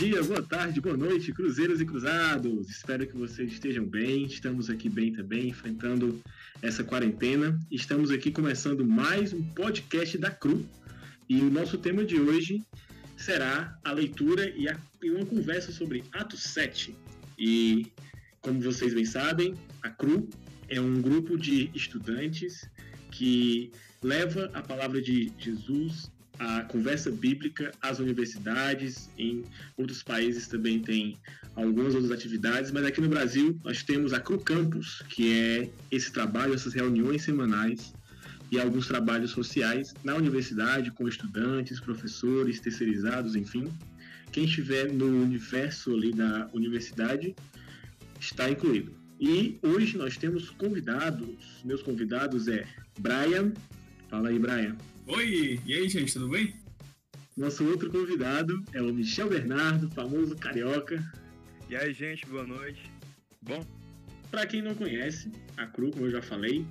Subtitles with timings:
[0.00, 2.70] dia, boa tarde, boa noite, cruzeiros e cruzados.
[2.70, 4.24] Espero que vocês estejam bem.
[4.24, 6.18] Estamos aqui bem também, enfrentando
[6.62, 7.60] essa quarentena.
[7.70, 10.66] Estamos aqui começando mais um podcast da CRU.
[11.28, 12.64] E o nosso tema de hoje
[13.14, 16.96] será a leitura e, a, e uma conversa sobre Atos 7.
[17.38, 17.86] E,
[18.40, 20.26] como vocês bem sabem, a CRU
[20.70, 22.66] é um grupo de estudantes
[23.10, 23.70] que
[24.02, 26.10] leva a palavra de Jesus
[26.40, 29.44] a conversa bíblica às universidades, em
[29.76, 31.18] outros países também tem
[31.54, 36.10] algumas outras atividades, mas aqui no Brasil nós temos a Cru Campus, que é esse
[36.10, 37.92] trabalho, essas reuniões semanais
[38.50, 43.70] e alguns trabalhos sociais na universidade com estudantes, professores, terceirizados, enfim.
[44.32, 47.36] Quem estiver no universo ali da universidade
[48.18, 48.94] está incluído.
[49.20, 51.60] E hoje nós temos convidados.
[51.66, 52.66] Meus convidados é
[52.98, 53.52] Brian.
[54.08, 54.74] Fala aí, Brian.
[55.12, 56.54] Oi, e aí, gente, tudo bem?
[57.36, 61.02] Nosso outro convidado é o Michel Bernardo, famoso carioca.
[61.68, 62.88] E aí, gente, boa noite.
[63.42, 63.66] Bom?
[64.30, 66.64] Para quem não conhece, a CRU, como eu já falei,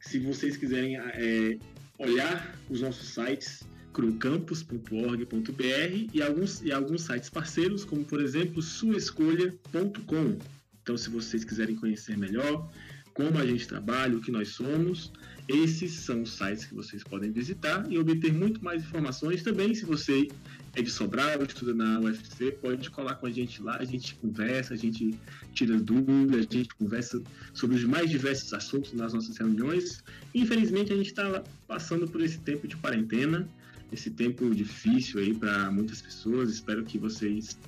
[0.00, 1.58] se vocês quiserem é,
[1.98, 10.38] olhar os nossos sites, crucampus.org.br e alguns, e alguns sites parceiros, como por exemplo suaescolha.com.
[10.82, 12.72] Então, se vocês quiserem conhecer melhor
[13.18, 15.10] como a gente trabalha, o que nós somos,
[15.48, 19.42] esses são os sites que vocês podem visitar e obter muito mais informações.
[19.42, 20.28] Também, se você
[20.76, 24.74] é de Sobral, estuda na UFC, pode colar com a gente lá, a gente conversa,
[24.74, 25.18] a gente
[25.52, 27.20] tira dúvidas, a gente conversa
[27.52, 30.04] sobre os mais diversos assuntos nas nossas reuniões.
[30.32, 33.48] Infelizmente, a gente está passando por esse tempo de quarentena,
[33.90, 36.50] esse tempo difícil aí para muitas pessoas.
[36.50, 37.58] Espero que vocês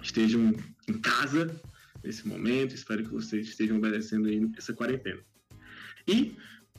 [0.00, 0.54] estejam
[0.86, 1.60] em casa
[2.06, 2.74] nesse momento.
[2.74, 5.20] Espero que vocês estejam obedecendo aí essa quarentena.
[6.06, 6.34] E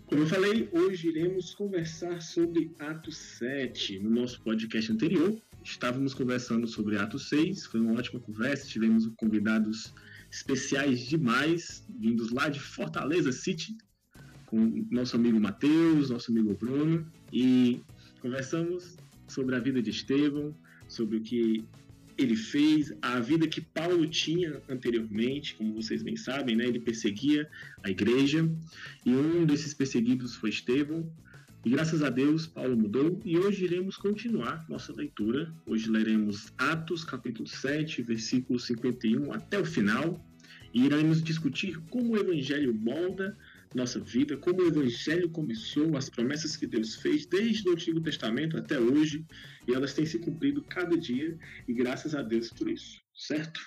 [0.06, 4.00] como eu falei, hoje iremos conversar sobre Atos 7.
[4.00, 9.94] No nosso podcast anterior, estávamos conversando sobre Atos 6, foi uma ótima conversa, tivemos convidados
[10.32, 13.76] especiais demais, vindos lá de Fortaleza City,
[14.46, 17.82] com nosso amigo Matheus, nosso amigo Bruno, e
[18.22, 18.96] conversamos
[19.28, 20.56] sobre a vida de Estevão,
[20.88, 21.66] sobre o que
[22.18, 26.66] ele fez, a vida que Paulo tinha anteriormente, como vocês bem sabem, né?
[26.66, 27.50] Ele perseguia
[27.84, 28.50] a igreja
[29.06, 31.10] e um desses perseguidos foi Estevão.
[31.66, 35.54] E graças a Deus, Paulo mudou e hoje iremos continuar nossa leitura.
[35.66, 40.24] Hoje leremos Atos, capítulo 7, versículo 51 até o final
[40.74, 43.38] e iremos discutir como o evangelho molda
[43.76, 48.58] nossa vida, como o Evangelho começou, as promessas que Deus fez desde o Antigo Testamento
[48.58, 49.26] até hoje,
[49.68, 53.60] e elas têm se cumprido cada dia, e graças a Deus por isso, certo?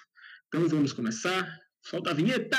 [0.48, 1.58] Então vamos começar.
[1.82, 2.58] Solta a vinheta!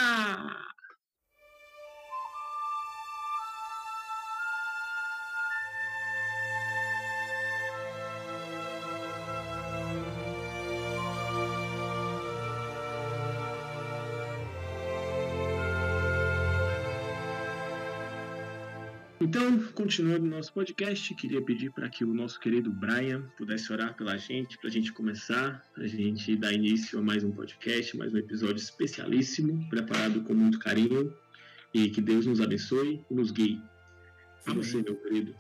[19.34, 23.96] Então, continuando o nosso podcast, queria pedir para que o nosso querido Brian pudesse orar
[23.96, 27.96] pela gente, para a gente começar, para a gente dar início a mais um podcast,
[27.96, 31.16] mais um episódio especialíssimo, preparado com muito carinho,
[31.74, 33.64] e que Deus nos abençoe e nos guie.
[34.46, 35.34] A você, meu querido.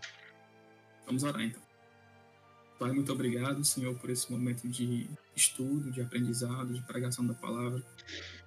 [1.06, 1.62] Vamos orar então.
[2.80, 7.84] Pai, muito obrigado, Senhor, por esse momento de estudo, de aprendizado, de pregação da palavra.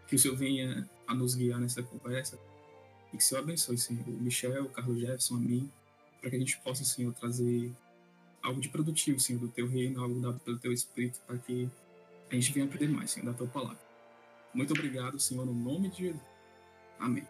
[0.09, 2.39] Que o Senhor venha a nos guiar nessa conversa
[3.15, 5.71] e que o Senhor abençoe, Senhor, o Michel, o Carlos Jefferson, a mim,
[6.21, 7.73] para que a gente possa, Senhor, trazer
[8.43, 11.69] algo de produtivo, Senhor, do Teu reino, algo dado pelo Teu Espírito, para que
[12.31, 13.79] a gente venha aprender mais, Senhor, da Tua palavra.
[14.53, 16.23] Muito obrigado, Senhor, no nome de Jesus.
[16.99, 17.27] Amém.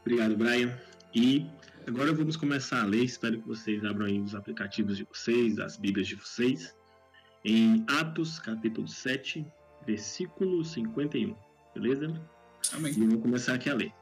[0.00, 0.78] Obrigado, Brian.
[1.14, 1.46] E
[1.86, 3.04] agora vamos começar a ler.
[3.04, 6.74] Espero que vocês abram aí os aplicativos de vocês, as Bíblias de vocês,
[7.44, 9.44] em Atos, capítulo 7,
[9.84, 11.34] versículo 51.
[11.74, 12.20] Beleza?
[12.72, 12.92] Amém.
[12.92, 13.92] E vamos começar aqui a ler.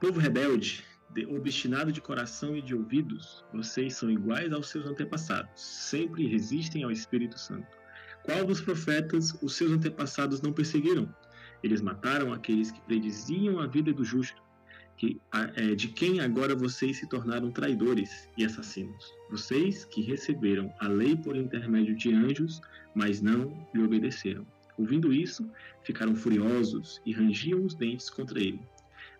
[0.00, 0.84] Povo rebelde,
[1.28, 6.92] obstinado de coração e de ouvidos, vocês são iguais aos seus antepassados, sempre resistem ao
[6.92, 7.66] Espírito Santo.
[8.22, 11.12] Qual dos profetas os seus antepassados não perseguiram?
[11.64, 14.40] Eles mataram aqueles que prediziam a vida do justo,
[14.96, 15.20] que,
[15.56, 19.12] é, de quem agora vocês se tornaram traidores e assassinos.
[19.30, 22.60] Vocês que receberam a lei por intermédio de anjos,
[22.94, 24.46] mas não lhe obedeceram.
[24.76, 25.50] Ouvindo isso,
[25.82, 28.60] ficaram furiosos e rangiam os dentes contra ele.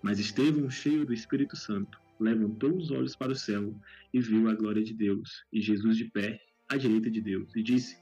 [0.02, 3.74] Mas Estevão, cheio do Espírito Santo, levantou os olhos para o céu
[4.12, 7.62] e viu a glória de Deus e Jesus de pé à direita de Deus e
[7.62, 7.96] disse: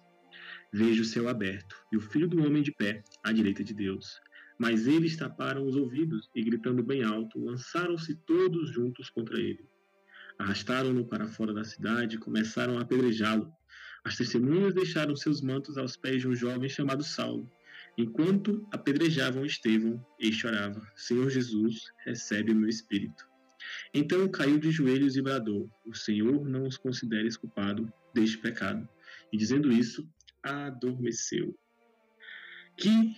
[0.73, 4.21] Vejo o céu aberto e o filho do homem de pé à direita de Deus.
[4.59, 9.69] Mas eles taparam os ouvidos e, gritando bem alto, lançaram-se todos juntos contra ele.
[10.39, 13.53] Arrastaram-no para fora da cidade e começaram a apedrejá-lo.
[14.05, 17.51] As testemunhas deixaram seus mantos aos pés de um jovem chamado Saulo.
[17.99, 23.27] Enquanto apedrejavam Estevão, este orava: Senhor Jesus, recebe o meu espírito.
[23.95, 28.87] Então caiu de joelhos e bradou: O Senhor não os considere culpado deste pecado.
[29.33, 30.09] E dizendo isso,
[30.43, 31.57] adormeceu.
[32.77, 33.17] Que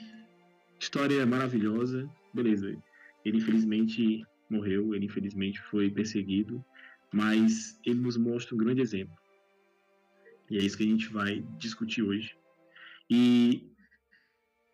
[0.78, 2.08] história maravilhosa.
[2.32, 2.76] Beleza.
[3.24, 6.64] Ele infelizmente morreu, ele infelizmente foi perseguido,
[7.12, 9.16] mas ele nos mostra um grande exemplo.
[10.50, 12.36] E é isso que a gente vai discutir hoje.
[13.10, 13.70] E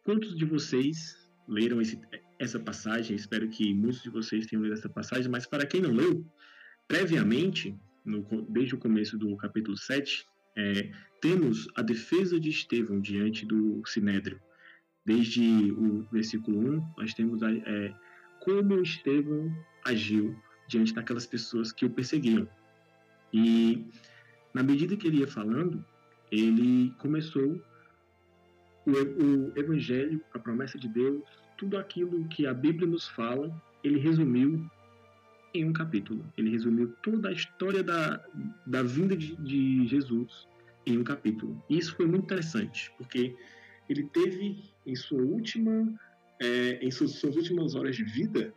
[0.05, 1.17] quantos de vocês
[1.49, 1.99] leram esse,
[2.39, 3.17] essa passagem?
[3.17, 6.25] Espero que muitos de vocês tenham lido essa passagem, mas para quem não leu,
[6.87, 7.75] previamente,
[8.05, 13.83] no, desde o começo do capítulo 7, é, temos a defesa de Estevão diante do
[13.87, 14.41] Sinédrio.
[15.05, 17.95] Desde o versículo 1, nós temos a, é,
[18.41, 19.51] como Estevão
[19.85, 22.49] agiu diante daquelas pessoas que o perseguiam.
[23.33, 23.87] E
[24.53, 25.85] na medida que ele ia falando,
[26.31, 27.61] ele começou
[28.87, 31.23] o, o Evangelho, a promessa de Deus,
[31.57, 33.51] tudo aquilo que a Bíblia nos fala,
[33.83, 34.69] ele resumiu
[35.53, 36.25] em um capítulo.
[36.37, 38.23] Ele resumiu toda a história da,
[38.67, 40.49] da vinda de, de Jesus
[40.85, 41.63] em um capítulo.
[41.71, 43.35] E isso foi muito interessante, porque
[43.89, 45.95] ele teve em sua última,
[46.41, 48.53] é, em suas, suas últimas horas de vida,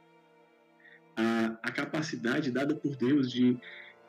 [1.15, 3.57] a, a capacidade dada por Deus de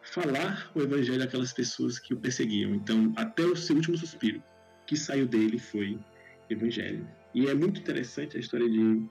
[0.02, 2.74] falar o evangelho àquelas pessoas que o perseguiam.
[2.74, 4.42] Então, até o seu último suspiro,
[4.88, 5.98] que saiu dele foi
[6.48, 7.06] evangelho.
[7.34, 9.06] E é muito interessante a história de,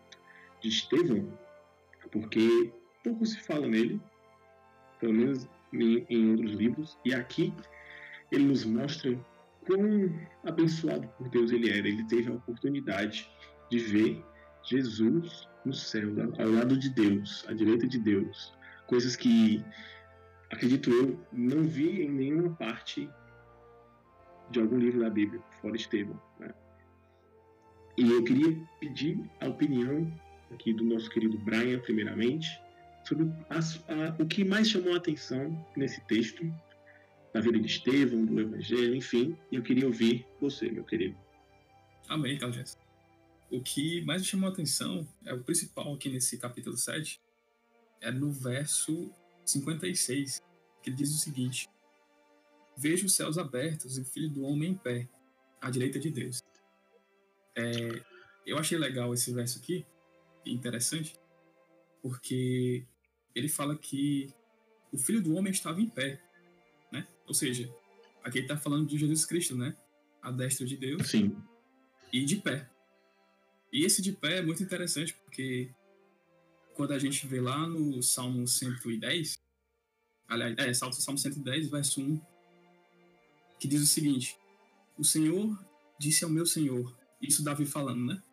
[0.59, 1.31] de Estevão,
[2.12, 4.01] porque pouco se fala nele,
[5.00, 7.53] pelo menos em, em outros livros, e aqui
[8.31, 9.18] ele nos mostra
[9.68, 11.88] quão abençoado por Deus ele era.
[11.88, 13.30] Ele teve a oportunidade
[13.69, 14.25] de ver
[14.63, 16.09] Jesus no céu,
[16.39, 18.51] ao lado de Deus, à direita de Deus.
[18.88, 19.63] Coisas que,
[20.50, 23.07] acredito eu, não vi em nenhuma parte
[24.50, 26.22] de algum livro da Bíblia, fora Estevão.
[26.40, 26.54] Né?
[27.98, 30.12] E eu queria pedir a opinião
[30.52, 32.48] aqui do nosso querido Brian, primeiramente,
[33.04, 36.44] sobre a, a, o que mais chamou a atenção nesse texto
[37.34, 39.38] da vida de Estevão, do Evangelho, enfim.
[39.52, 41.18] E eu queria ouvir você, meu querido.
[42.08, 42.78] Amém, Caldes.
[43.50, 47.22] O que mais me chamou a atenção, é o principal aqui nesse capítulo 7,
[48.02, 49.10] é no verso
[49.46, 50.42] 56,
[50.81, 51.69] que ele diz o seguinte:
[52.78, 55.08] Vejo os céus abertos e o filho do homem em pé,
[55.62, 56.42] à direita de Deus.
[57.56, 58.04] É,
[58.45, 59.86] eu achei legal esse verso aqui,
[60.45, 61.15] interessante,
[62.01, 62.86] porque
[63.36, 64.33] ele fala que
[64.92, 66.21] o filho do homem estava em pé.
[67.27, 67.69] Ou seja,
[68.24, 69.75] aqui ele está falando de Jesus Cristo, né?
[70.21, 71.07] A destra de Deus.
[71.07, 71.36] Sim.
[72.12, 72.69] E de pé.
[73.71, 75.69] E esse de pé é muito interessante porque
[76.74, 79.38] quando a gente vê lá no Salmo 110,
[80.27, 82.21] aliás, é, Salmo, Salmo 110, verso 1,
[83.59, 84.38] que diz o seguinte:
[84.97, 85.57] O Senhor
[85.99, 88.23] disse ao meu Senhor, isso Davi falando, né?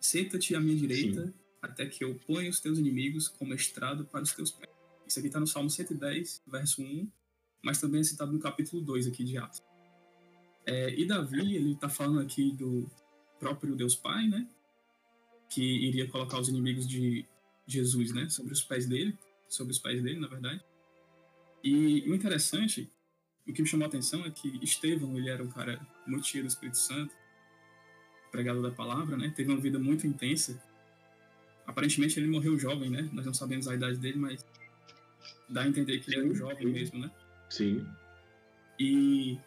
[0.00, 1.34] Senta-te à minha direita Sim.
[1.60, 4.70] até que eu ponha os teus inimigos como estrado para os teus pés.
[5.06, 7.10] Isso aqui está no Salmo 110, verso 1,
[7.62, 9.62] mas também é citado no capítulo 2 aqui de Atos.
[10.66, 12.88] É, e Davi, ele está falando aqui do
[13.38, 14.46] próprio Deus Pai, né?
[15.48, 17.26] Que iria colocar os inimigos de
[17.66, 18.28] Jesus, né?
[18.28, 20.62] Sobre os pés dele, sobre os pés dele, na verdade.
[21.62, 22.90] E o interessante,
[23.46, 26.44] o que me chamou a atenção é que Estevão, ele era um cara muito cheio
[26.44, 27.14] do Espírito Santo,
[28.30, 29.32] pregador da palavra, né?
[29.34, 30.62] Teve uma vida muito intensa.
[31.66, 33.08] Aparentemente ele morreu jovem, né?
[33.12, 34.44] Nós não sabemos a idade dele, mas
[35.48, 37.10] dá a entender que ele era um jovem mesmo, né?
[37.48, 37.86] Sim.
[38.78, 39.38] E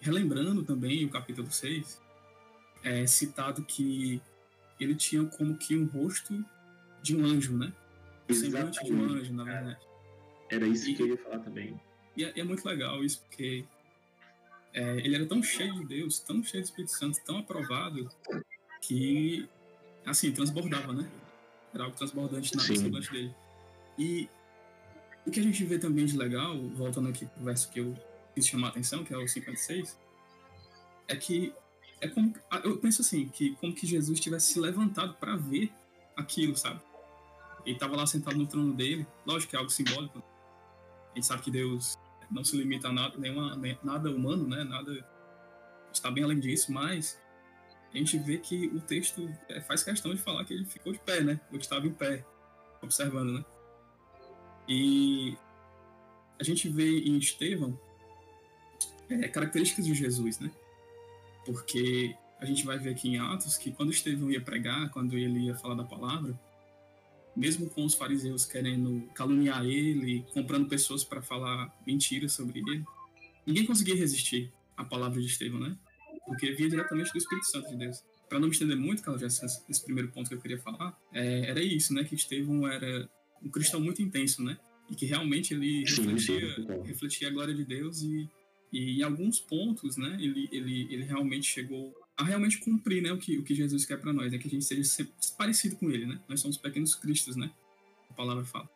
[0.00, 2.00] relembrando também o capítulo 6,
[2.84, 4.20] é citado que
[4.78, 6.44] ele tinha como que um rosto
[7.02, 7.72] de um anjo, né?
[8.28, 9.86] O semblante de um anjo, na verdade.
[10.50, 11.80] Era isso e, que eu ia falar também.
[12.16, 13.64] E é, é muito legal isso, porque
[14.72, 18.10] é, ele era tão cheio de Deus, tão cheio do Espírito Santo, tão aprovado,
[18.80, 19.48] que,
[20.04, 21.08] assim, transbordava, né?
[21.74, 23.34] Era algo transbordante na semblante dele.
[23.98, 24.28] E
[25.26, 27.96] o que a gente vê também de legal, voltando aqui pro verso que eu
[28.34, 29.98] quis chamar a atenção, que é o 56,
[31.08, 31.52] é que
[32.00, 35.72] é como eu penso assim, que como que Jesus tivesse se levantado para ver
[36.14, 36.80] aquilo, sabe?
[37.64, 40.22] Ele estava lá sentado no trono dele, lógico que é algo simbólico.
[41.12, 41.98] A gente sabe que Deus
[42.30, 44.64] não se limita a nada, nenhuma, nada humano, né?
[44.64, 45.06] Nada
[45.92, 47.20] está bem além disso, mas
[47.92, 50.98] a gente vê que o texto é, faz questão de falar que ele ficou de
[50.98, 51.40] pé, né?
[51.50, 52.24] Ou estava em pé,
[52.82, 53.44] observando, né?
[54.68, 55.36] E
[56.38, 57.78] a gente vê em Estevão
[59.08, 60.50] é, características de Jesus, né?
[61.44, 65.46] Porque a gente vai ver aqui em Atos que quando Estevão ia pregar, quando ele
[65.46, 66.38] ia falar da palavra,
[67.36, 72.82] mesmo com os fariseus querendo caluniar ele, comprando pessoas para falar mentiras sobre ele,
[73.46, 74.52] ninguém conseguia resistir.
[74.76, 75.76] a palavra de Estevão, né?
[76.26, 78.04] Porque vinha diretamente do Espírito Santo de Deus.
[78.28, 81.62] Para não me estender muito, Carlos, esse primeiro ponto que eu queria falar, é, era
[81.62, 82.04] isso, né?
[82.04, 83.08] Que Estevão era
[83.42, 84.58] um cristão muito intenso, né?
[84.90, 88.28] E que realmente ele refletia, refletia a glória de Deus e,
[88.72, 90.18] e em alguns pontos, né?
[90.20, 93.12] Ele, ele, ele realmente chegou a realmente cumprir, né?
[93.12, 95.90] O que, o que Jesus quer para nós, é que a gente seja parecido com
[95.90, 96.20] ele, né?
[96.28, 97.50] Nós somos pequenos cristos, né?
[98.10, 98.68] A palavra fala.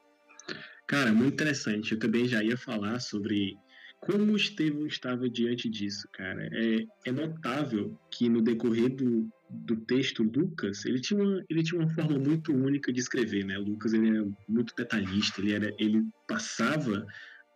[0.87, 1.92] Cara, muito interessante.
[1.92, 3.56] Eu também já ia falar sobre
[4.00, 6.49] como Estevão estava diante disso, cara.
[6.52, 11.80] É, é notável que no decorrer do, do texto Lucas, ele tinha, uma, ele tinha
[11.80, 13.59] uma forma muito única de escrever, né?
[13.59, 17.06] Lucas ele era muito detalhista, ele, era, ele passava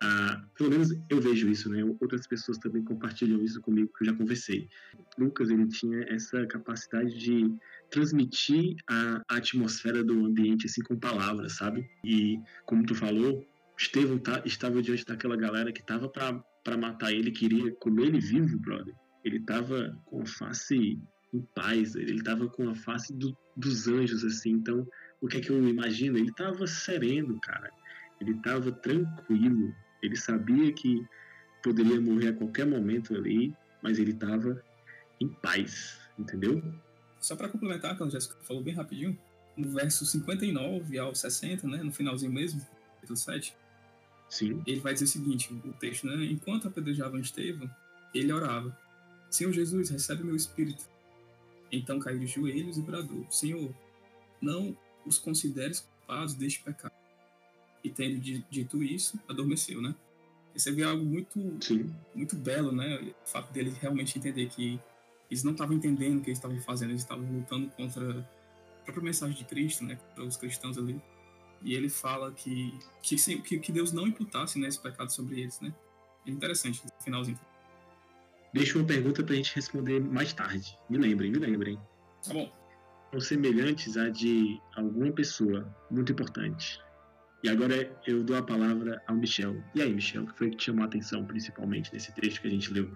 [0.04, 1.82] a, pelo menos eu vejo isso, né?
[2.00, 4.68] Outras pessoas também compartilham isso comigo, que eu já conversei.
[5.18, 7.50] Lucas ele tinha essa capacidade de
[7.90, 11.88] transmitir a, atmosfera do ambiente assim com palavras, sabe?
[12.04, 13.42] E como tu falou,
[13.78, 18.58] Estevão tá, estava diante daquela galera que tava para matar ele, queria comer ele vivo,
[18.58, 18.94] brother.
[19.24, 21.00] Ele tava com a face
[21.32, 24.50] em paz, ele tava com a face do, dos anjos, assim.
[24.50, 24.86] Então,
[25.20, 26.18] o que é que eu imagino?
[26.18, 27.70] Ele tava sereno, cara.
[28.20, 29.74] Ele tava tranquilo.
[30.04, 31.06] Ele sabia que
[31.62, 34.62] poderia morrer a qualquer momento ali, mas ele tava
[35.20, 36.62] em paz, entendeu?
[37.20, 39.18] Só para complementar, como a Jéssica falou bem rapidinho,
[39.56, 42.60] no verso 59 ao 60, né, no finalzinho mesmo,
[42.96, 43.56] capítulo 7,
[44.28, 44.62] Sim.
[44.66, 46.24] Ele vai dizer o seguinte, o texto, né?
[46.24, 47.70] Enquanto apedrejavam Estevão,
[48.12, 48.76] ele orava:
[49.30, 50.88] Senhor Jesus, recebe meu espírito.
[51.70, 53.72] Então caiu de joelhos e bradou: Senhor,
[54.40, 56.92] não os consideres culpados deste pecado.
[57.84, 59.94] E tendo dito isso, adormeceu, né?
[60.54, 61.94] Esse é algo muito, Sim.
[62.14, 62.96] muito belo, né?
[63.24, 64.80] O fato dele realmente entender que
[65.30, 69.04] eles não estavam entendendo o que eles estavam fazendo, eles estavam lutando contra a própria
[69.04, 69.98] mensagem de Cristo, né?
[70.14, 71.00] Para os cristãos ali.
[71.62, 73.16] E ele fala que, que,
[73.58, 75.74] que, Deus não imputasse né, esse pecado sobre eles, né?
[76.26, 77.38] É interessante esse finalzinho.
[78.52, 80.78] Deixa uma pergunta pra gente responder mais tarde.
[80.88, 81.76] Me lembrem, me lembrem.
[82.22, 82.52] Tá bom.
[83.10, 86.78] São semelhantes a de alguma pessoa muito importante.
[87.44, 89.62] E agora eu dou a palavra ao Michel.
[89.74, 92.48] E aí, Michel, o que foi que te chamou a atenção, principalmente nesse trecho que
[92.48, 92.90] a gente leu?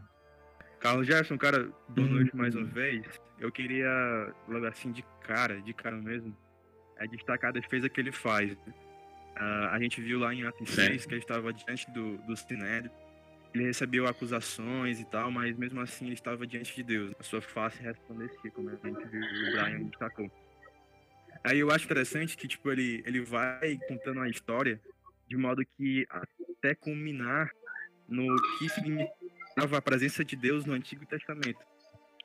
[0.80, 2.14] Carlos Gerson, cara, boa uhum.
[2.14, 3.04] noite mais uma vez.
[3.38, 6.34] Eu queria, logo assim, de cara, de cara mesmo,
[6.96, 8.54] é destacar a defesa que ele faz.
[8.54, 12.90] Uh, a gente viu lá em Atos 6 que ele estava diante do, do Sinédrio.
[13.52, 17.12] Ele recebeu acusações e tal, mas mesmo assim ele estava diante de Deus.
[17.20, 20.30] A sua face resplandecia, como a gente viu o Brian destacou.
[21.44, 24.80] Aí eu acho interessante que tipo ele, ele vai contando a história
[25.28, 27.50] de modo que até culminar
[28.08, 28.24] no
[28.58, 31.58] que significava a presença de Deus no Antigo Testamento,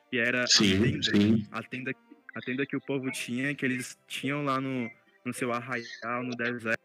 [0.10, 1.48] que era sim, a, tenda, sim.
[1.51, 1.96] a tenda
[2.36, 4.89] a tenda que o povo tinha, que eles tinham lá no,
[5.24, 6.82] no seu arraial, no deserto.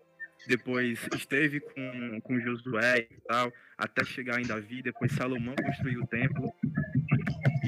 [0.47, 4.83] Depois esteve com, com Josué e tal, até chegar em Davi.
[4.83, 6.53] Depois Salomão construiu o templo.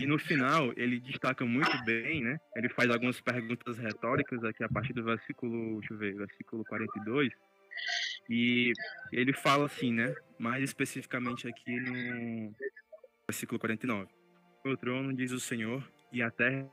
[0.01, 2.41] E no final, ele destaca muito bem, né?
[2.57, 7.31] Ele faz algumas perguntas retóricas aqui a partir do versículo, deixa eu ver, versículo 42.
[8.31, 8.73] E
[9.13, 10.15] ele fala assim, né?
[10.39, 12.55] Mais especificamente aqui no
[13.29, 14.11] versículo 49.
[14.65, 16.67] O trono, diz o Senhor, e a terra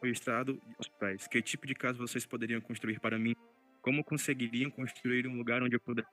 [0.00, 1.28] o estrado aos pés.
[1.28, 3.36] Que tipo de casa vocês poderiam construir para mim?
[3.82, 6.08] Como conseguiriam construir um lugar onde eu pudesse?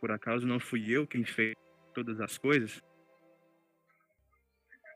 [0.00, 1.54] Por acaso não fui eu quem fez
[1.92, 2.82] todas as coisas?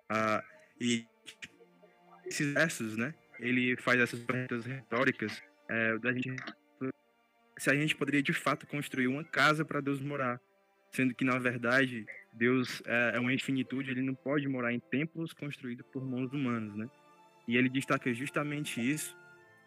[0.08, 0.42] Ah,
[0.80, 1.06] e
[2.26, 3.14] esses versos, né?
[3.38, 6.34] Ele faz essas perguntas retóricas é, da gente
[7.60, 10.40] se a gente poderia de fato construir uma casa para Deus morar,
[10.92, 15.34] sendo que na verdade Deus é, é uma infinitude, ele não pode morar em templos
[15.34, 16.88] construídos por mãos humanas, né?
[17.46, 19.14] E ele destaca justamente isso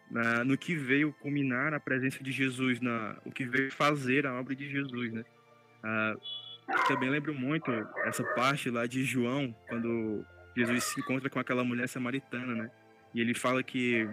[0.09, 4.39] na, no que veio culminar a presença de Jesus, na, o que veio fazer a
[4.39, 5.23] obra de Jesus, né?
[5.83, 6.15] Ah,
[6.87, 7.71] também lembro muito
[8.05, 10.25] essa parte lá de João, quando
[10.55, 12.71] Jesus se encontra com aquela mulher samaritana, né?
[13.13, 14.07] E ele fala que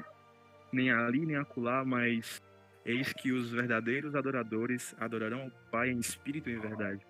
[0.72, 2.40] nem ali nem acolá, mas
[2.84, 7.06] eis que os verdadeiros adoradores adorarão o Pai em espírito e em verdade.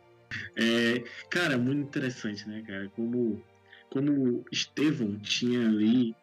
[0.57, 2.89] É, cara, muito interessante, né, cara?
[2.91, 3.45] Como,
[3.89, 6.15] como Estevão tinha ali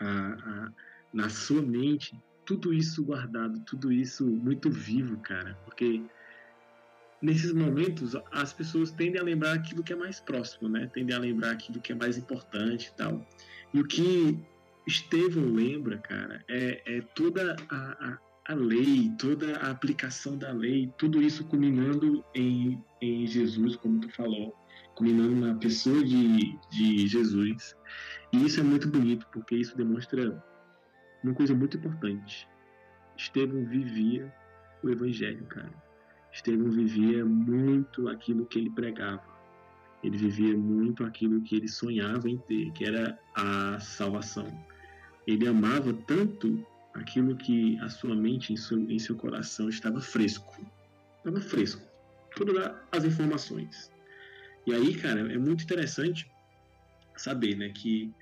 [0.00, 0.72] a, a,
[1.12, 6.02] na sua mente tudo isso guardado, tudo isso muito vivo, cara, porque
[7.22, 10.90] nesses momentos as pessoas tendem a lembrar aquilo que é mais próximo, né?
[10.92, 13.24] Tendem a lembrar aquilo que é mais importante e tal.
[13.72, 14.38] E o que
[14.86, 20.92] Estevão lembra, cara, é, é toda a, a, a, lei, toda a aplicação da lei,
[20.98, 24.52] tudo isso culminando em, em Jesus, como tu falou,
[24.96, 27.76] culminando na pessoa de, de Jesus.
[28.32, 30.44] E isso é muito bonito, porque isso demonstra
[31.22, 32.48] uma coisa muito importante.
[33.16, 34.34] Estevão vivia
[34.82, 35.91] o evangelho, cara.
[36.32, 39.22] Estevão vivia muito aquilo que ele pregava.
[40.02, 44.46] Ele vivia muito aquilo que ele sonhava em ter, que era a salvação.
[45.26, 50.66] Ele amava tanto aquilo que a sua mente, em seu, em seu coração, estava fresco.
[51.18, 51.82] Estava fresco.
[52.34, 53.90] Todas as informações.
[54.66, 56.30] E aí, cara, é muito interessante
[57.16, 58.12] saber, né, que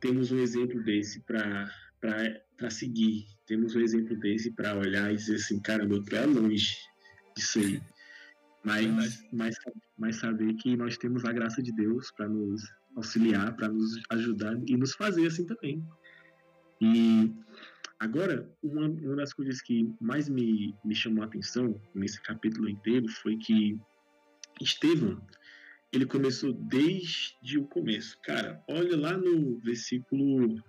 [0.00, 3.26] temos um exemplo desse para seguir.
[3.46, 6.76] Temos um exemplo desse para olhar e dizer assim, cara, meu pé é longe
[7.36, 7.82] disso aí.
[8.64, 9.56] Mas, mas,
[9.98, 12.62] mas saber que nós temos a graça de Deus para nos
[12.96, 15.84] auxiliar, para nos ajudar e nos fazer assim também.
[16.80, 17.32] E
[17.98, 23.08] agora, uma, uma das coisas que mais me, me chamou a atenção nesse capítulo inteiro
[23.08, 23.78] foi que
[24.60, 25.20] Estevão,
[25.92, 28.18] ele começou desde o começo.
[28.22, 30.62] Cara, olha lá no versículo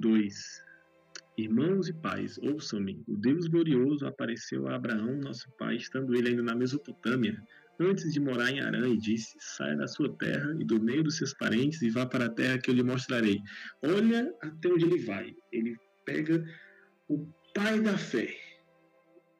[0.00, 0.65] 2.
[1.38, 3.04] Irmãos e pais, ouçam-me.
[3.06, 7.38] O Deus glorioso apareceu a Abraão, nosso pai, estando ele ainda na Mesopotâmia,
[7.78, 11.18] antes de morar em Arã, e disse: Saia da sua terra e do meio dos
[11.18, 13.42] seus parentes e vá para a terra que eu lhe mostrarei.
[13.82, 15.36] Olha até onde ele vai.
[15.52, 15.76] Ele
[16.06, 16.42] pega
[17.06, 18.34] o pai da fé,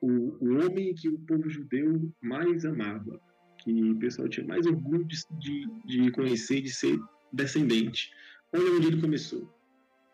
[0.02, 3.18] o, o homem que o povo judeu mais amava,
[3.64, 6.98] que o pessoal tinha mais orgulho de, de, de conhecer, de ser
[7.32, 8.10] descendente.
[8.52, 9.55] Olha onde ele começou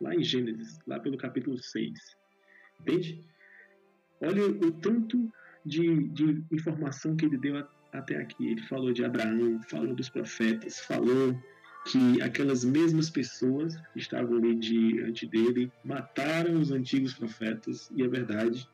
[0.02, 1.92] lá em Gênesis, lá pelo capítulo 6.
[2.80, 3.24] Entende?
[4.20, 5.32] Olha o tanto
[5.64, 8.50] de, de informação que ele deu a, até aqui.
[8.50, 11.40] Ele falou de Abraão, falou dos profetas, falou
[11.90, 18.08] que aquelas mesmas pessoas que estavam ali diante dele mataram os antigos profetas, e é
[18.08, 18.68] verdade,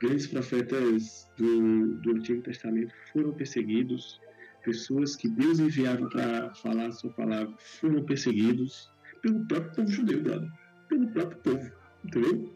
[0.00, 4.18] grandes profetas do, do Antigo Testamento foram perseguidos,
[4.64, 8.90] pessoas que Deus enviava para falar a sua palavra foram perseguidos,
[9.22, 10.50] pelo próprio povo judeu, brother.
[10.88, 11.72] Pelo próprio povo,
[12.04, 12.54] entendeu?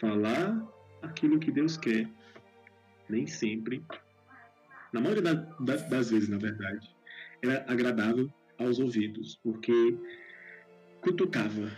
[0.00, 0.66] Falar
[1.02, 2.08] aquilo que Deus quer.
[3.08, 3.84] Nem sempre,
[4.92, 6.88] na maioria da, da, das vezes, na verdade,
[7.42, 9.96] era agradável aos ouvidos, porque
[11.00, 11.70] cutucava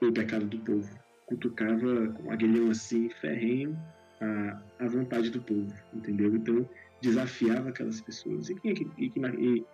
[0.00, 3.78] o pecado do povo, cutucava com aguilhão assim, ferrenho,
[4.20, 6.34] a, a vontade do povo, entendeu?
[6.34, 6.68] Então,
[7.00, 8.48] desafiava aquelas pessoas.
[8.48, 8.90] E quem é que.
[8.98, 9.64] E, e,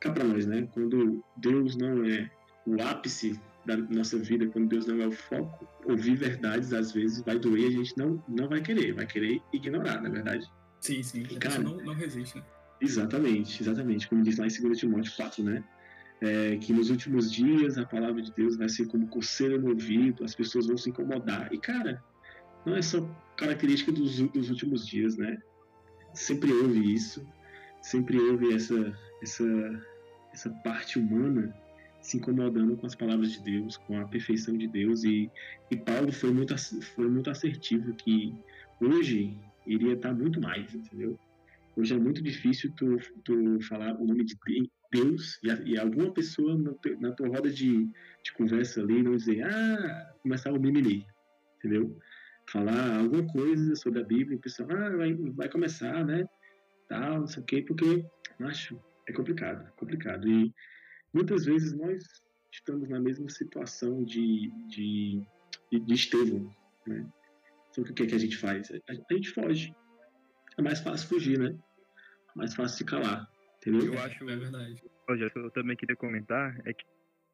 [0.00, 0.68] cá para nós, né?
[0.72, 2.30] Quando Deus não é
[2.66, 7.22] o ápice da nossa vida, quando Deus não é o foco, ouvir verdades às vezes
[7.22, 10.46] vai doer, a gente não, não vai querer, vai querer ignorar, na é verdade.
[10.80, 12.44] Sim, sim, a cara, não, não resiste, né?
[12.80, 15.64] Exatamente, exatamente, como diz lá em 2 Timóteo 4, né?
[16.20, 20.24] É, que nos últimos dias a palavra de Deus vai ser como coceira no ouvido,
[20.24, 21.52] as pessoas vão se incomodar.
[21.52, 22.02] E, cara,
[22.64, 23.00] não é só
[23.36, 25.38] característica dos, dos últimos dias, né?
[26.14, 27.26] Sempre houve isso,
[27.82, 29.44] sempre houve essa, essa,
[30.32, 31.54] essa parte humana
[32.06, 35.02] se incomodando com as palavras de Deus, com a perfeição de Deus.
[35.02, 35.28] E,
[35.72, 36.54] e Paulo foi muito,
[36.94, 38.32] foi muito assertivo que
[38.80, 41.18] hoje iria estar muito mais, entendeu?
[41.76, 44.36] Hoje é muito difícil tu, tu falar o nome de
[44.92, 47.90] Deus e, e alguma pessoa na, na tua roda de,
[48.22, 51.04] de conversa ali não dizer, ah, começar o mimimi,
[51.58, 51.98] entendeu?
[52.48, 56.24] Falar alguma coisa sobre a Bíblia, e o pessoal, ah, vai, vai começar, né?
[56.88, 58.06] Tal, não sei o quê, porque,
[58.42, 60.28] acho, é complicado, complicado.
[60.28, 60.54] E
[61.16, 62.02] muitas vezes nós
[62.52, 65.26] estamos na mesma situação de, de,
[65.72, 66.54] de, de Estevão,
[66.86, 67.06] né?
[67.72, 68.70] Só que o que, é que a gente faz?
[68.70, 69.74] A, a, gente foge.
[70.58, 71.58] É mais fácil fugir, né?
[72.34, 73.94] Mais fácil se calar, entendeu?
[73.94, 74.82] Eu acho, é verdade.
[75.08, 76.84] Olha, eu também queria comentar é que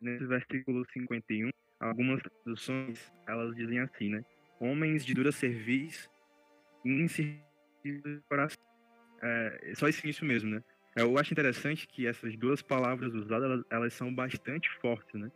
[0.01, 4.25] nesse versículo 51, algumas traduções, elas dizem assim, né?
[4.61, 5.31] Homens de dura
[6.85, 7.43] e incircuncisos
[7.85, 8.63] de coração.
[9.23, 10.63] É, só isso mesmo, né?
[10.95, 15.31] Eu acho interessante que essas duas palavras usadas, elas, elas são bastante fortes, né?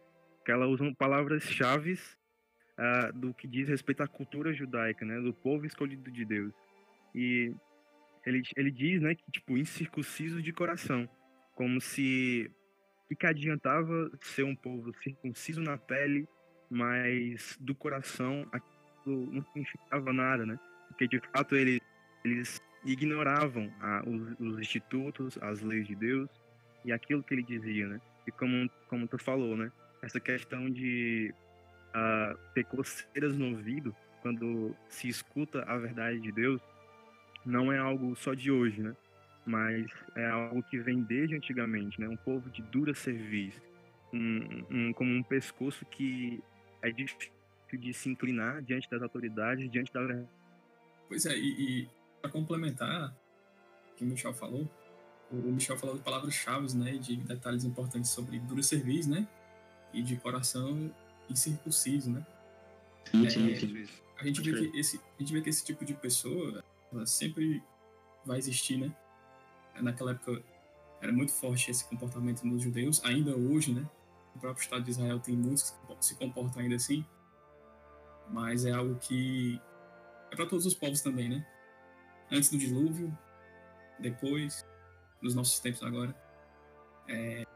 [0.44, 5.18] Que elas usam palavras-chave uh, do que diz respeito à cultura judaica, né?
[5.20, 6.52] Do povo escolhido de Deus.
[7.14, 7.54] E
[8.26, 11.08] ele, ele diz, né, que, tipo, incircunciso de coração.
[11.54, 12.50] Como se...
[13.10, 16.28] O que adiantava ser um povo circunciso na pele,
[16.68, 20.58] mas do coração aquilo não significava nada, né?
[20.88, 21.80] Porque, de fato, ele,
[22.24, 22.60] eles
[22.92, 26.29] ignoravam a, os, os, institutos, as leis de Deus
[26.85, 28.01] e aquilo que ele dizia, né?
[28.27, 29.70] E como, como tu falou, né?
[30.03, 31.35] Essa questão de
[31.88, 36.61] uh, ter coceiras no ouvido quando se escuta a verdade de Deus
[37.44, 38.96] não é algo só de hoje, né?
[39.44, 42.09] Mas é algo que vem desde antigamente, né?
[42.09, 43.61] Um povo de dura cerviz,
[44.12, 46.42] um, um, como um pescoço que
[46.83, 47.33] é difícil
[47.72, 50.29] de se inclinar diante das autoridades, diante da verdade.
[51.09, 51.88] Pois é, e, e
[52.26, 53.16] para complementar
[53.92, 54.68] o que o Michel falou,
[55.30, 59.26] o Michel falou de palavras-chave, né, de detalhes importantes sobre duro serviço, né,
[59.92, 60.92] e de coração
[61.30, 62.26] incircunciso, né.
[63.10, 63.86] Sim, sim, é, sim.
[64.18, 66.64] A gente vê que esse, a gente vê que esse tipo de pessoa
[67.04, 67.62] sempre
[68.24, 68.94] vai existir, né.
[69.80, 70.42] Naquela época
[71.00, 73.88] era muito forte esse comportamento nos judeus, ainda hoje, né?
[74.34, 77.04] O próprio Estado de Israel tem muitos que se comportam ainda assim,
[78.30, 79.60] mas é algo que
[80.30, 81.46] é para todos os povos também, né?
[82.30, 83.16] Antes do dilúvio,
[83.98, 84.64] depois,
[85.20, 86.14] nos nossos tempos agora.
[87.08, 87.46] É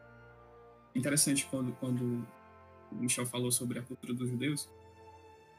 [0.95, 2.27] interessante quando, quando
[2.91, 4.69] o Michel falou sobre a cultura dos judeus.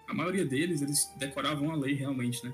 [0.07, 2.53] A maioria deles, eles decoravam a lei realmente, né?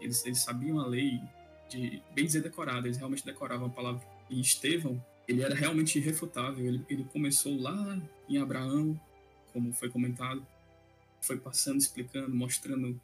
[0.00, 1.20] Eles, eles sabiam a lei
[1.68, 4.02] de bem dizer decorada, eles realmente decoravam a palavra.
[4.28, 6.64] E Estevão, ele era realmente irrefutável.
[6.64, 8.98] Ele, ele começou lá em Abraão,
[9.52, 10.44] como foi comentado,
[11.20, 13.00] foi passando, explicando, mostrando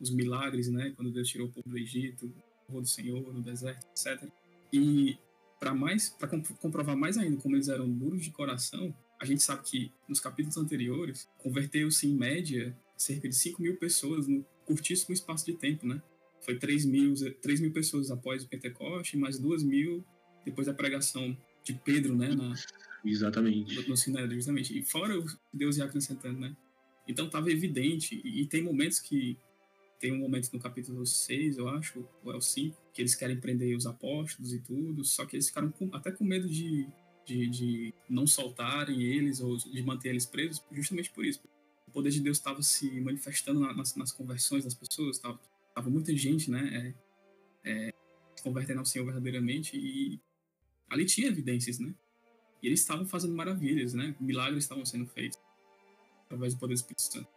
[0.00, 0.92] os milagres, né?
[0.96, 4.28] Quando Deus tirou o povo do Egito, o povo do Senhor no deserto, etc.
[4.72, 5.16] E
[5.58, 6.28] para mais, para
[6.60, 10.56] comprovar mais ainda como eles eram duros de coração, a gente sabe que nos capítulos
[10.56, 16.02] anteriores converteu-se em média cerca de 5 mil pessoas no curtíssimo espaço de tempo, né?
[16.40, 20.04] Foi 3 mil, 3 mil pessoas após o Pentecoste, mais 2 mil
[20.44, 22.34] depois da pregação de Pedro, né?
[22.34, 22.54] Na,
[23.04, 23.74] exatamente.
[23.74, 24.78] No, no Sinédrio, justamente.
[24.78, 26.54] E fora o Deus ia acrescentando, né?
[27.08, 29.38] Então estava evidente, e, e, tem momentos que.
[29.98, 33.38] Tem um momento no capítulo 6, eu acho, ou é o 5, que eles querem
[33.38, 36.86] prender os apóstolos e tudo, só que eles ficaram com, até com medo de,
[37.24, 41.40] de, de, não soltarem eles ou de manter eles presos, justamente por isso.
[41.86, 45.40] O poder de Deus estava se manifestando nas, nas, conversões das pessoas, estava
[45.74, 46.94] tava muita gente, né,
[47.64, 47.94] é, é,
[48.42, 50.20] convertendo ao Senhor verdadeiramente e
[50.88, 51.94] ali tinha evidências, né?
[52.62, 54.14] E eles estavam fazendo maravilhas, né?
[54.20, 55.38] Milagres estavam sendo feitos
[56.24, 57.28] através do poder do Espírito Santo.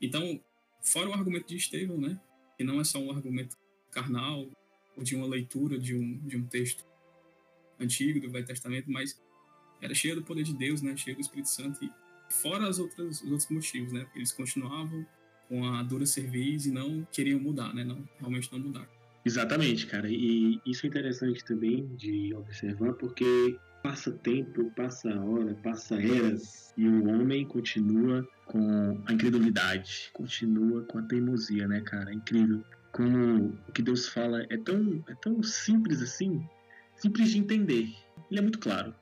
[0.00, 0.40] Então,
[0.82, 2.20] fora o argumento de Estevão, né?
[2.56, 3.56] Que não é só um argumento
[3.90, 4.48] carnal
[4.96, 6.84] ou de uma leitura de um, de um texto
[7.78, 9.20] antigo do Velho Testamento, mas
[9.80, 10.96] era cheio do poder de Deus, né?
[10.96, 11.90] Cheio do Espírito Santo e
[12.28, 14.06] fora as outras, os outros motivos, né?
[14.14, 15.06] Eles continuavam
[15.48, 17.84] com a dura cerviz e não queriam mudar, né?
[17.84, 18.88] Não, realmente não mudaram.
[19.24, 20.08] Exatamente, cara.
[20.10, 26.86] E isso é interessante também de observar, porque passa tempo, passa hora, passa eras e
[26.86, 32.10] o homem continua com a incredulidade, continua com a teimosia, né, cara?
[32.10, 36.46] É incrível como o que Deus fala é tão, é tão simples assim,
[36.96, 37.94] simples de entender.
[38.30, 38.94] Ele é muito claro.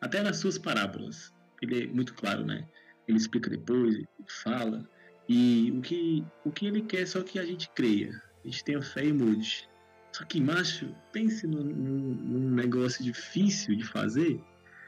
[0.00, 2.66] Até nas suas parábolas, ele é muito claro, né?
[3.06, 4.04] Ele explica depois,
[4.42, 4.88] fala.
[5.28, 8.64] E o que, o que ele quer é só que a gente creia, a gente
[8.64, 9.68] tenha fé e mude.
[10.12, 14.40] Só que, macho, pense num, num negócio difícil de fazer,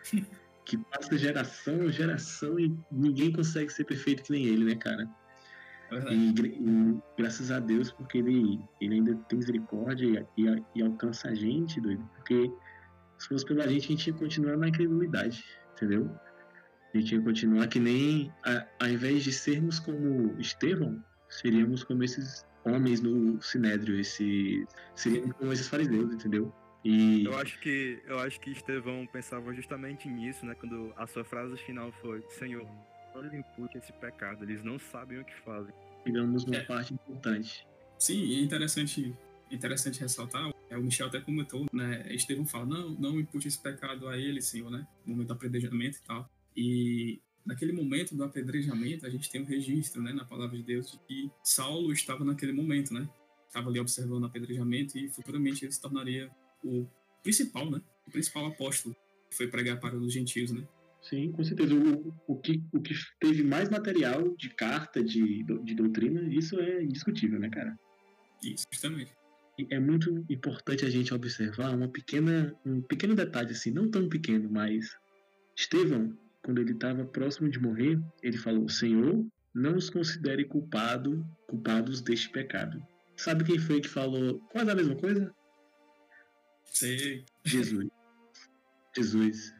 [0.65, 5.09] que passa geração, geração e ninguém consegue ser perfeito que nem ele, né, cara?
[6.11, 11.29] E, e, graças a Deus, porque ele, ele ainda tem misericórdia e, e, e, alcança
[11.29, 12.03] a gente, doido.
[12.17, 12.51] Porque
[13.19, 16.11] se fosse pela gente, a gente ia continuar na incredulidade, entendeu?
[16.93, 21.03] A gente ia continuar que nem, a, ao invés de sermos como Estevão,
[21.35, 26.53] seríamos como esses homens no Sinédrio, esse, seriam como esses fariseus, entendeu?
[26.85, 27.25] E...
[27.25, 30.55] Eu acho que eu acho que Estevão pensava justamente nisso, né?
[30.55, 32.67] Quando a sua frase final foi: Senhor,
[33.15, 35.73] não lhe impute esse pecado, eles não sabem o que fazem.
[36.05, 36.65] Chegamos numa é.
[36.65, 37.67] parte importante.
[37.99, 39.15] Sim, é interessante,
[39.51, 40.53] interessante ressaltar.
[40.69, 42.05] É, o Michel até comentou, né?
[42.11, 44.87] Estevão fala: não, não impute esse pecado a ele, Senhor, né?
[45.07, 46.31] No momento do apredejamento e tal.
[46.55, 50.93] E naquele momento do apedrejamento, a gente tem um registro, né, na palavra de Deus,
[50.93, 53.09] de que Saulo estava naquele momento, né?
[53.47, 56.31] Estava ali observando o apedrejamento e futuramente ele se tornaria
[56.65, 56.87] o
[57.23, 57.81] principal, né?
[58.07, 58.97] O principal apóstolo
[59.31, 60.67] que foi pregar para os gentios, né?
[61.03, 61.75] Sim, com certeza.
[61.75, 66.83] O, o, que, o que teve mais material de carta, de, de doutrina, isso é
[66.83, 67.79] indiscutível, né, cara?
[68.43, 69.13] Isso, justamente.
[69.59, 74.09] E é muito importante a gente observar uma pequena, um pequeno detalhe, assim, não tão
[74.09, 74.97] pequeno, mas
[75.57, 82.03] Estevão quando ele estava próximo de morrer, ele falou: Senhor, não os considere culpado, culpados
[82.03, 82.87] deste pecado.
[83.17, 85.35] Sabe quem foi que falou quase a mesma coisa?
[86.65, 87.25] Sei.
[87.45, 87.89] Jesus.
[88.95, 89.55] Jesus.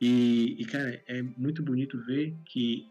[0.00, 2.90] E, e, cara, é muito bonito ver que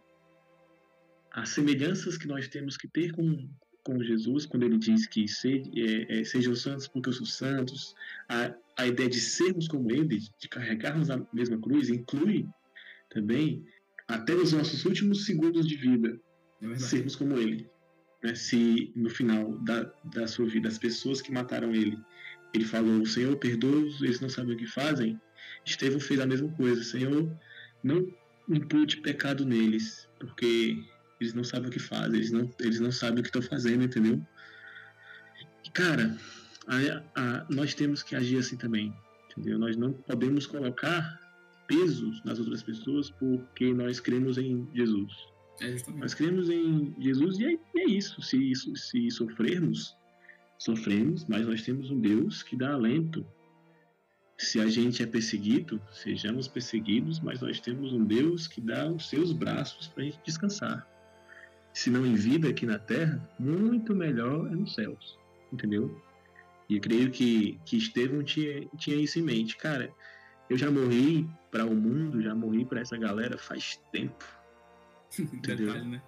[1.32, 3.50] as semelhanças que nós temos que ter com,
[3.84, 7.94] com Jesus, quando ele diz que se, é, é, sejam santos porque eu sou santos,
[8.30, 12.48] a, a ideia de sermos como ele, de carregarmos a mesma cruz, inclui
[13.14, 13.66] também,
[14.08, 16.20] até nos nossos últimos segundos de vida,
[16.62, 17.70] é sermos como ele.
[18.24, 18.36] Né?
[18.36, 21.98] Se no final da, da sua vida, as pessoas que mataram ele,
[22.54, 25.20] ele falou: Senhor, perdoa-os, eles não sabem o que fazem.
[25.66, 27.32] Estevão fez a mesma coisa: Senhor,
[27.84, 28.08] não
[28.50, 30.84] impute pecado neles, porque
[31.20, 33.84] eles não sabem o que fazem, eles não, eles não sabem o que estão fazendo,
[33.84, 34.22] entendeu?
[35.74, 36.18] Cara,
[36.68, 38.94] a, a, nós temos que agir assim também,
[39.30, 39.58] entendeu?
[39.58, 41.21] Nós não podemos colocar
[41.72, 45.14] pesos nas outras pessoas porque nós cremos em Jesus.
[45.62, 48.22] É nós cremos em Jesus e é, é isso.
[48.22, 49.96] Se, se sofrermos,
[50.58, 53.26] sofremos, mas nós temos um Deus que dá alento.
[54.38, 59.08] se a gente é perseguido, sejamos perseguidos, mas nós temos um Deus que dá os
[59.08, 60.86] seus braços para a gente descansar.
[61.72, 65.18] Se não em vida aqui na terra, muito melhor é nos céus,
[65.54, 65.96] entendeu?
[66.68, 69.56] E eu creio que, que Estevão tinha, tinha isso em mente.
[69.58, 69.94] Cara,
[70.50, 74.26] eu já morri para o mundo, já morri para essa galera faz tempo.
[75.20, 75.68] Entendeu?
[75.68, 76.02] Detalhe, né?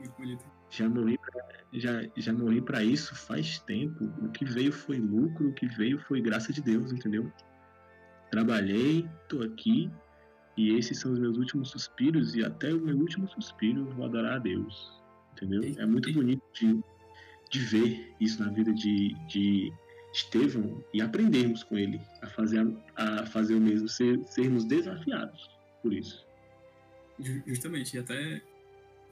[0.00, 0.44] Muito bonito.
[0.70, 4.04] Já morri pra, já, já morri para isso faz tempo.
[4.22, 7.30] O que veio foi lucro, o que veio foi graça de Deus, entendeu?
[8.30, 9.90] Trabalhei, tô aqui
[10.56, 14.04] e esses são os meus últimos suspiros e até o meu último suspiro eu vou
[14.04, 15.00] adorar a Deus,
[15.32, 15.62] entendeu?
[15.78, 16.80] É muito bonito de,
[17.50, 19.72] de ver isso na vida de, de
[20.12, 22.66] Estevão e aprendermos com ele a fazer,
[22.96, 25.50] a, fazer o mesmo, ser, sermos desafiados
[25.82, 26.26] por isso.
[27.46, 28.42] Justamente, e até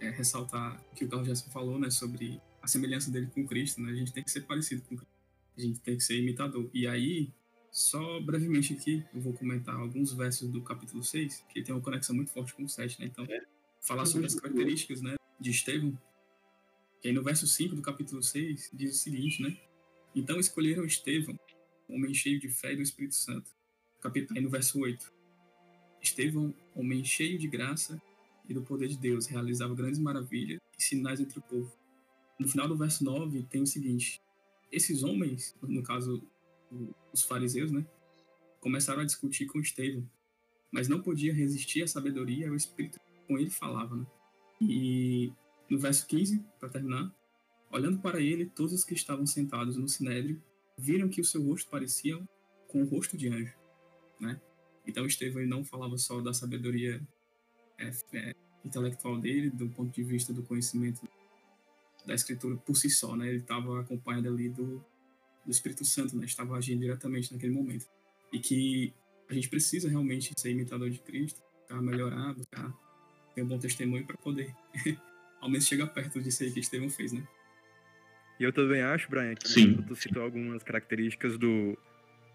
[0.00, 3.80] é, ressaltar o que o Carlos Gerson falou, né, sobre a semelhança dele com Cristo,
[3.80, 3.92] né?
[3.92, 5.14] A gente tem que ser parecido com Cristo.
[5.56, 6.68] A gente tem que ser imitador.
[6.74, 7.32] E aí,
[7.70, 12.14] só brevemente aqui, eu vou comentar alguns versos do capítulo 6, que tem uma conexão
[12.14, 13.06] muito forte com o 7, né?
[13.06, 13.40] Então, é.
[13.80, 15.98] falar sobre as características, né, de Estevão.
[17.00, 19.56] Que aí no verso 5 do capítulo 6 diz o seguinte, né?
[20.16, 21.38] Então escolheram Estevão,
[21.87, 23.50] homem cheio de fé e do Espírito Santo.
[24.35, 25.12] Aí no verso 8.
[26.00, 28.00] Estevão, homem cheio de graça
[28.48, 31.70] e do poder de Deus, realizava grandes maravilhas e sinais entre o povo.
[32.38, 34.22] No final do verso 9 tem o seguinte:
[34.72, 36.22] esses homens, no caso
[37.12, 37.87] os fariseus, né,
[38.59, 40.09] começaram a discutir com Estevão,
[40.70, 44.07] mas não podia resistir à sabedoria e ao espírito com ele falava, né?
[44.62, 45.31] E
[45.68, 47.12] no verso 15, para terminar,
[47.70, 50.42] olhando para ele, todos os que estavam sentados no sinédrio
[50.79, 52.18] viram que o seu rosto parecia
[52.68, 53.55] com o rosto de anjo,
[54.20, 54.40] né?
[54.87, 57.00] Então Estevão não falava só da sabedoria
[57.79, 61.09] é, é, intelectual dele, do ponto de vista do conhecimento
[62.05, 63.29] da escritura por si só, né?
[63.29, 64.85] Ele estava acompanhado ali do,
[65.44, 66.24] do Espírito Santo, né?
[66.24, 67.87] Estava agindo diretamente naquele momento.
[68.33, 68.92] E que
[69.29, 72.72] a gente precisa realmente ser imitador de Cristo, para melhorar, buscar
[73.35, 74.55] ter um bom testemunho para poder
[75.40, 77.26] ao menos chegar perto disso aí que Estevão fez, né?
[78.38, 79.83] E eu também acho, Brian, que Sim.
[79.83, 81.77] tu citou algumas características do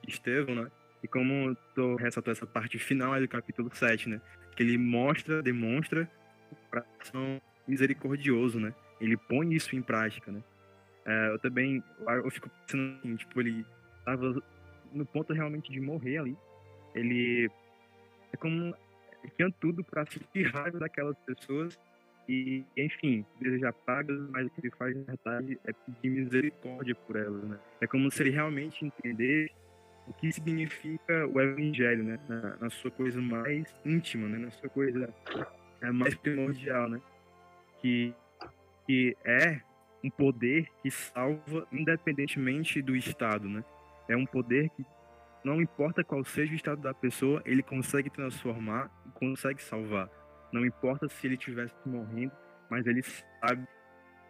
[0.07, 0.71] Estevão, né?
[1.03, 4.21] E como tu ressaltou essa parte final do capítulo 7, né?
[4.55, 6.09] Que ele mostra, demonstra
[6.51, 8.73] o coração misericordioso, né?
[8.99, 10.43] Ele põe isso em prática, né?
[11.05, 13.65] É, eu também, eu fico pensando assim, tipo, ele
[14.05, 14.41] tava
[14.93, 16.37] no ponto realmente de morrer ali.
[16.93, 17.49] Ele
[18.33, 18.75] é como
[19.35, 21.77] tinha tudo para sentir raiva daquelas pessoas
[22.31, 27.17] e, enfim, desejar pragas, mas o que ele faz na verdade é pedir misericórdia por
[27.17, 27.59] elas, né?
[27.81, 29.51] É como se ele realmente entender
[30.07, 32.17] o que significa o evangelho, né?
[32.29, 34.37] Na, na sua coisa mais íntima, né?
[34.37, 35.13] Na sua coisa
[35.81, 37.01] é, mais primordial, né?
[37.81, 38.13] Que,
[38.87, 39.59] que é
[40.01, 43.61] um poder que salva independentemente do estado, né?
[44.07, 44.85] É um poder que
[45.43, 50.09] não importa qual seja o estado da pessoa, ele consegue transformar e consegue salvar.
[50.51, 52.31] Não importa se ele estivesse morrendo,
[52.69, 53.67] mas ele sabe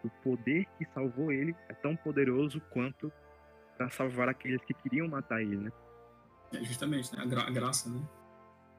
[0.01, 3.11] que o poder que salvou ele é tão poderoso quanto
[3.77, 5.71] para salvar aqueles que queriam matar ele, né?
[6.53, 7.23] É justamente, né?
[7.23, 8.01] a, gra a graça, né?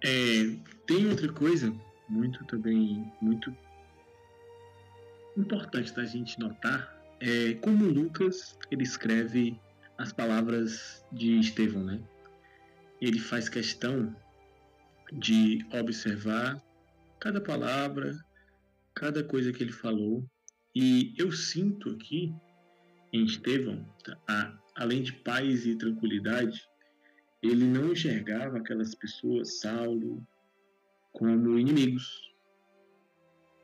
[0.05, 1.75] É, tem outra coisa
[2.09, 3.55] muito também muito
[5.37, 9.59] importante da gente notar é como Lucas ele escreve
[9.97, 12.01] as palavras de Estevão, né?
[13.01, 14.15] Ele faz questão
[15.13, 16.61] de observar
[17.23, 18.19] cada palavra,
[18.93, 20.29] cada coisa que ele falou.
[20.75, 22.35] E eu sinto aqui
[23.13, 24.59] em Estevão, tá?
[24.75, 26.69] além de paz e tranquilidade,
[27.41, 30.27] ele não enxergava aquelas pessoas, Saulo,
[31.13, 32.35] como inimigos.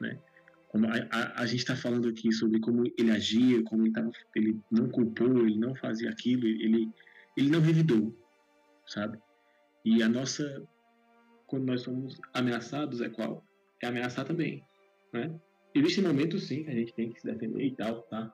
[0.00, 0.20] Né?
[0.68, 4.12] Como a, a, a gente está falando aqui sobre como ele agia, como ele, tava,
[4.36, 6.88] ele não culpou, ele não fazia aquilo, ele,
[7.36, 8.14] ele não revidou,
[8.86, 9.18] sabe?
[9.84, 10.62] E a nossa,
[11.46, 13.47] quando nós somos ameaçados, é qual?
[13.82, 14.62] É ameaçar também,
[15.12, 15.38] né?
[15.74, 18.32] Existem momentos, sim, que a gente tem que se defender e tal, tá?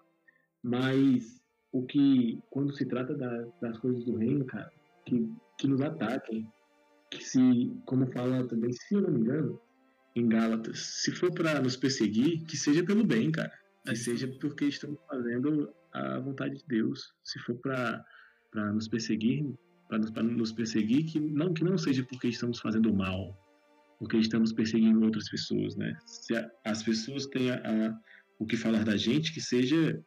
[0.62, 4.70] Mas o que, quando se trata da, das coisas do reino, cara,
[5.04, 5.28] que,
[5.58, 6.48] que nos ataquem,
[7.10, 9.60] que se, como fala também, se eu não me engano,
[10.16, 13.52] em Gálatas, se for para nos perseguir, que seja pelo bem, cara.
[13.84, 17.12] Que seja porque estamos fazendo a vontade de Deus.
[17.22, 18.04] Se for para
[18.72, 19.44] nos perseguir,
[19.88, 23.36] para nos, nos perseguir, que não, que não seja porque estamos fazendo mal,
[24.04, 25.96] porque estamos perseguindo outras pessoas, né?
[26.04, 27.98] Se a, as pessoas têm a, a,
[28.38, 29.98] o que falar da gente, que seja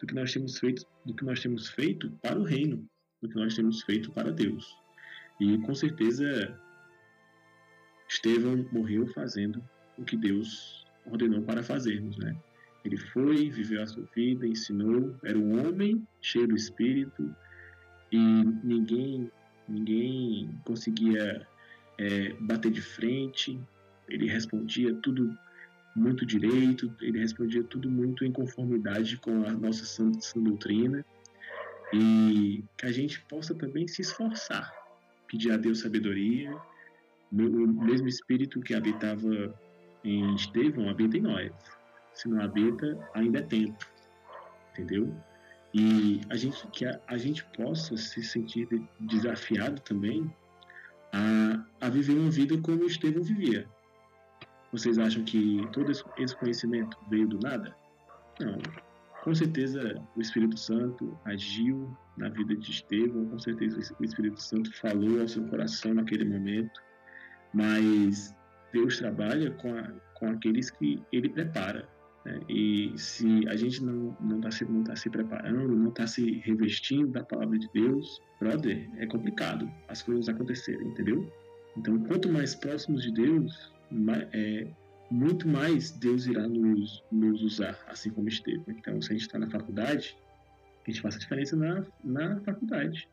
[0.00, 2.88] do que nós temos feito, do que nós temos feito para o reino,
[3.20, 4.74] do que nós temos feito para Deus.
[5.38, 6.58] E com certeza
[8.08, 9.62] Estevão morreu fazendo
[9.98, 12.34] o que Deus ordenou para fazermos, né?
[12.82, 17.36] Ele foi, viveu a sua vida, ensinou, era um homem cheio do Espírito
[18.10, 18.18] e
[18.64, 19.30] ninguém
[19.68, 21.46] ninguém conseguia
[21.98, 23.58] é, bater de frente,
[24.08, 25.36] ele respondia tudo
[25.94, 31.04] muito direito, ele respondia tudo muito em conformidade com a nossa sã, sã doutrina
[31.92, 34.72] e que a gente possa também se esforçar,
[35.28, 36.56] pedir a Deus sabedoria,
[37.30, 39.54] o mesmo espírito que habitava
[40.04, 41.52] em Estevão habita em nós.
[42.14, 43.86] Se não habita, ainda é tempo,
[44.72, 45.14] entendeu?
[45.72, 48.68] E a gente que a, a gente possa se sentir
[49.00, 50.30] desafiado também
[51.12, 53.68] a, a viver uma vida como Estevão vivia.
[54.72, 57.76] Vocês acham que todo esse conhecimento veio do nada?
[58.40, 58.58] Não.
[59.22, 64.74] Com certeza o Espírito Santo agiu na vida de Estevão, com certeza o Espírito Santo
[64.78, 66.80] falou ao seu coração naquele momento,
[67.54, 68.34] mas
[68.72, 71.88] Deus trabalha com, a, com aqueles que ele prepara.
[72.24, 72.40] Né?
[72.48, 76.38] E se a gente não não está se, não tá se preparando, não está se
[76.44, 81.30] revestindo da palavra de Deus, brother, é complicado as coisas acontecerem, entendeu?
[81.76, 84.66] Então, quanto mais próximos de Deus, mais, é,
[85.10, 88.62] muito mais Deus irá nos, nos usar, assim como esteve.
[88.68, 90.16] Então, se a gente está na faculdade,
[90.86, 93.08] a gente faça diferença na, na faculdade.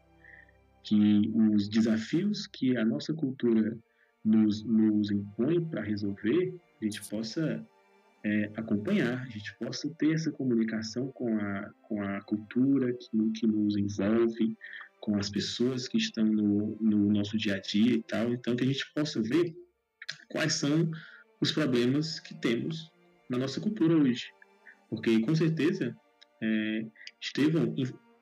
[0.83, 3.77] Que os desafios que a nossa cultura
[4.23, 7.65] nos, nos impõe para resolver, a gente possa
[8.23, 13.47] é, acompanhar, a gente possa ter essa comunicação com a, com a cultura que, que
[13.47, 14.57] nos envolve,
[14.99, 18.63] com as pessoas que estão no, no nosso dia a dia e tal, então que
[18.63, 19.55] a gente possa ver
[20.29, 20.91] quais são
[21.39, 22.91] os problemas que temos
[23.29, 24.25] na nossa cultura hoje.
[24.89, 25.95] Porque, com certeza,
[26.41, 26.85] é,
[27.21, 27.73] Estevão,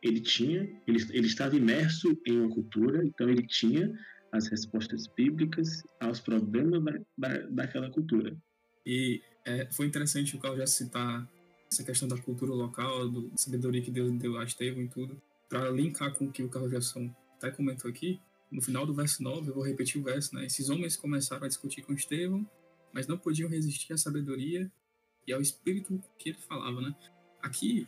[0.01, 3.91] ele tinha, ele, ele estava imerso em uma cultura, então ele tinha
[4.31, 8.35] as respostas bíblicas aos problemas da, da, daquela cultura.
[8.85, 11.27] E é, foi interessante o Carl já citar
[11.71, 15.69] essa questão da cultura local, do sabedoria que Deus deu a Estevão e tudo, para
[15.69, 18.19] linkar com o que o Carl Jason até comentou aqui.
[18.51, 20.45] No final do verso 9, eu vou repetir o verso, né?
[20.45, 22.49] Esses homens começaram a discutir com Estevão,
[22.93, 24.71] mas não podiam resistir à sabedoria
[25.25, 26.95] e ao espírito que ele falava, né?
[27.41, 27.87] Aqui,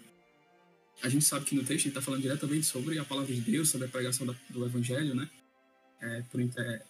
[1.01, 3.69] a gente sabe que no texto ele está falando diretamente sobre a palavra de Deus,
[3.69, 5.29] sobre a pregação da, do evangelho, né?
[6.01, 6.81] é, por, inter,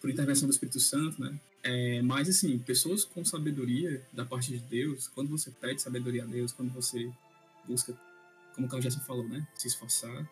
[0.00, 1.38] por, intervenção do Espírito Santo, né?
[1.66, 6.26] É, mas, assim, pessoas com sabedoria da parte de Deus, quando você pede sabedoria a
[6.26, 7.10] Deus, quando você
[7.66, 7.92] busca,
[8.54, 9.44] como o Carl Gerson falou, né?
[9.56, 10.30] Se esforçar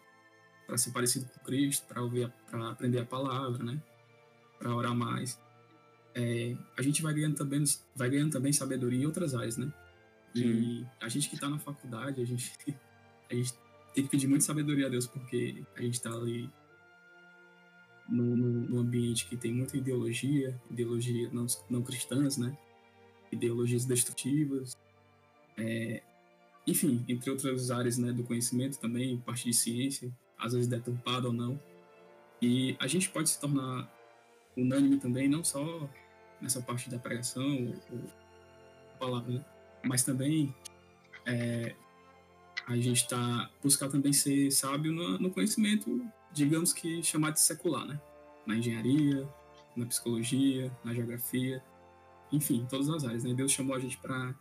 [0.65, 3.83] para ser parecido com Cristo, para ouvir, para aprender a palavra, né?
[4.61, 5.37] Para orar mais.
[6.15, 7.65] É, a gente vai ganhando também,
[7.97, 9.73] vai ganhando também sabedoria em outras áreas, né?
[10.37, 12.53] E a gente que está na faculdade, a gente,
[13.29, 13.53] a gente
[13.93, 16.49] tem que pedir muita sabedoria a Deus, porque a gente está ali
[18.09, 22.57] no, no, ambiente que tem muita ideologia, ideologia não, não cristãs, né?
[23.33, 24.77] Ideologias destrutivas,
[25.57, 26.03] é,
[26.67, 31.33] enfim, entre outras áreas né, do conhecimento também, parte de ciência, às vezes deturpada ou
[31.33, 31.61] não.
[32.41, 33.91] E a gente pode se tornar
[34.57, 35.89] unânime também, não só
[36.41, 38.11] nessa parte da pregação ou, ou
[38.99, 39.45] palavra, né?
[39.85, 40.55] mas também
[41.27, 41.75] é,
[42.67, 47.87] a gente está buscar também ser sábio no, no conhecimento digamos que chamado de secular,
[47.87, 47.99] né?
[48.47, 49.27] Na engenharia,
[49.77, 51.63] na psicologia, na geografia,
[52.31, 53.33] enfim, em todas as áreas, né?
[53.33, 54.35] Deus chamou a gente para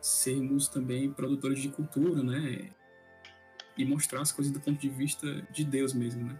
[0.00, 2.70] sermos também produtores de cultura, né?
[3.78, 6.38] E mostrar as coisas do ponto de vista de Deus mesmo, né?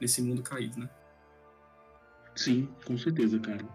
[0.00, 0.88] Nesse mundo caído, né?
[2.34, 3.66] Sim, com certeza, cara.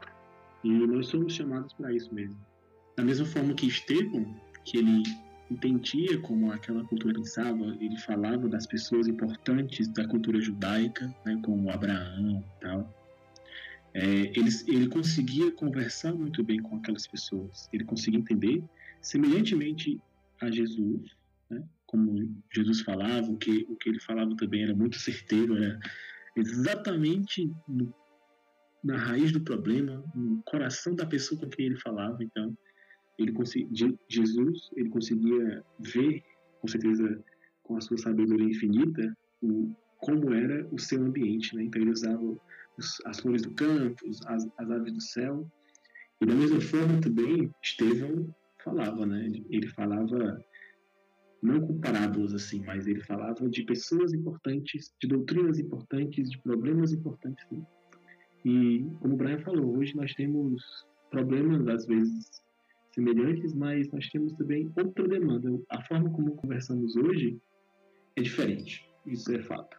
[0.63, 2.39] E nós somos chamados para isso mesmo.
[2.97, 5.04] Da mesma forma que Estevão, que ele
[5.49, 11.69] entendia como aquela cultura pensava, ele falava das pessoas importantes da cultura judaica, né, como
[11.69, 12.93] Abraão e tal.
[13.93, 18.63] É, ele, ele conseguia conversar muito bem com aquelas pessoas, ele conseguia entender,
[19.01, 20.01] semelhantemente
[20.41, 21.12] a Jesus,
[21.49, 25.79] né, como Jesus falava, o que, o que ele falava também era muito certeiro, era
[26.36, 27.93] exatamente no,
[28.84, 32.58] na raiz do problema, no coração da pessoa com quem ele falava, então
[33.17, 33.33] ele
[34.09, 36.23] Jesus ele conseguia ver,
[36.61, 37.23] com certeza,
[37.63, 41.55] com a sua sabedoria infinita, o, como era o seu ambiente.
[41.55, 41.63] Né?
[41.63, 42.37] Então ele usava
[42.77, 45.49] os, as flores do campo, as, as aves do céu.
[46.21, 49.31] E da mesma forma também Estevão falava, né?
[49.49, 50.43] Ele falava
[51.41, 56.91] não com parábolas assim, mas ele falava de pessoas importantes, de doutrinas importantes, de problemas
[56.91, 57.45] importantes.
[57.51, 57.61] Né?
[58.43, 60.63] E como o Brian falou, hoje nós temos
[61.11, 62.44] problemas às vezes
[62.96, 65.50] semelhantes, mas nós temos também outra demanda.
[65.69, 67.39] A forma como conversamos hoje
[68.15, 69.77] é diferente, isso é fato.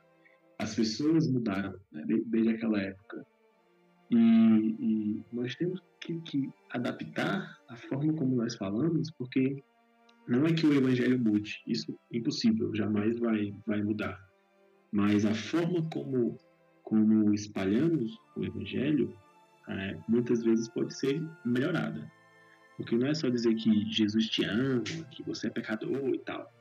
[0.58, 3.26] As pessoas mudaram né, desde aquela época.
[4.10, 9.62] E, e nós temos que, que, adaptar a forma como nós falamos, porque
[10.28, 14.24] não é que o evangelho mude, isso é impossível, jamais vai, vai mudar.
[14.92, 16.38] Mas a forma como
[16.86, 19.12] como espalhamos o evangelho,
[19.68, 22.08] é, muitas vezes pode ser melhorada.
[22.76, 26.52] Porque não é só dizer que Jesus te ama, que você é pecador e tal.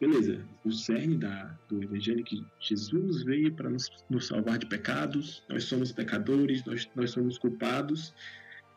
[0.00, 4.66] Beleza, o cerne da, do evangelho é que Jesus veio para nos, nos, salvar de
[4.66, 8.14] pecados, nós somos pecadores, nós, nós somos culpados,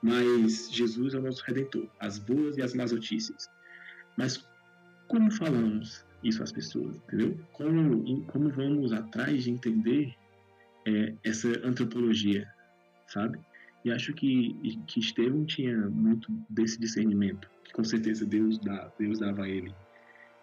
[0.01, 3.49] mas Jesus é o nosso redentor, as boas e as más notícias.
[4.17, 4.45] Mas
[5.07, 7.39] como falamos isso às pessoas, entendeu?
[7.53, 10.13] Como, como vamos atrás de entender
[10.85, 12.51] é, essa antropologia,
[13.07, 13.39] sabe?
[13.83, 19.19] E acho que, que Estevão tinha muito desse discernimento, que com certeza Deus, dá, Deus
[19.19, 19.73] dava a ele.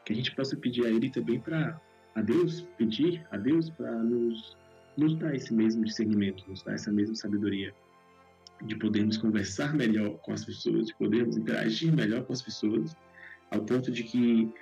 [0.05, 1.80] Que a gente possa pedir a ele também para
[2.14, 4.57] a Deus, pedir a Deus para nos,
[4.97, 7.74] nos dar esse mesmo discernimento, nos dar essa mesma sabedoria,
[8.62, 12.95] de podermos conversar melhor com as pessoas, de podermos interagir melhor com as pessoas,
[13.51, 14.53] ao ponto de que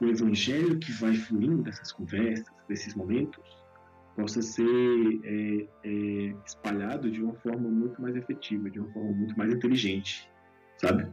[0.00, 3.65] o evangelho que vai fluindo dessas conversas, desses momentos,
[4.16, 4.64] possa ser
[5.24, 10.28] é, é, espalhado de uma forma muito mais efetiva, de uma forma muito mais inteligente,
[10.78, 11.06] sabe?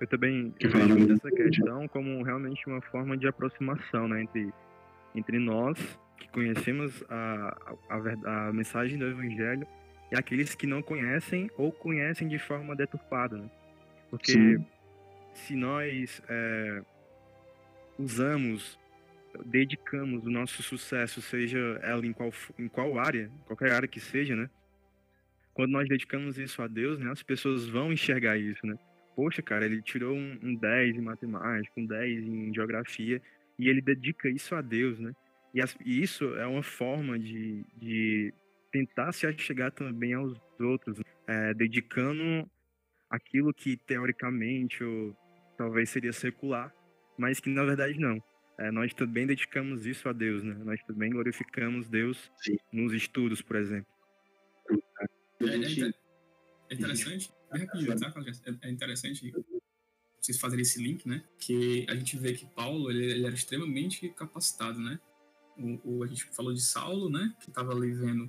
[0.00, 4.52] Eu também vejo essa questão como realmente uma forma de aproximação né, entre,
[5.14, 5.78] entre nós,
[6.18, 7.56] que conhecemos a,
[7.88, 9.66] a, a mensagem do Evangelho,
[10.10, 13.36] e aqueles que não conhecem ou conhecem de forma deturpada.
[13.36, 13.50] Né?
[14.10, 14.66] Porque Sim.
[15.34, 16.82] se nós é,
[17.98, 18.78] usamos
[19.46, 24.34] dedicamos o nosso sucesso, seja ela em qual, em qual área, qualquer área que seja,
[24.34, 24.50] né?
[25.54, 27.10] Quando nós dedicamos isso a Deus, né?
[27.10, 28.78] As pessoas vão enxergar isso, né?
[29.16, 33.20] Poxa, cara, ele tirou um, um 10 em matemática, um 10 em geografia,
[33.58, 35.12] e ele dedica isso a Deus, né?
[35.52, 38.32] E, as, e isso é uma forma de, de
[38.70, 42.48] tentar se achegar também aos outros, é, dedicando
[43.10, 45.16] aquilo que teoricamente ou
[45.56, 46.72] talvez seria secular,
[47.18, 48.22] mas que na verdade não
[48.58, 50.54] é, nós também dedicamos isso a Deus, né?
[50.64, 52.58] Nós também glorificamos Deus Sim.
[52.72, 53.90] nos estudos, por exemplo.
[55.40, 55.92] É, é,
[56.70, 58.12] é interessante, é rapidinho, tá?
[58.62, 59.32] É interessante
[60.20, 61.24] vocês fazerem esse link, né?
[61.38, 64.98] Que a gente vê que Paulo, ele, ele era extremamente capacitado, né?
[65.56, 67.32] O, o, a gente falou de Saulo, né?
[67.40, 68.28] Que estava ali vendo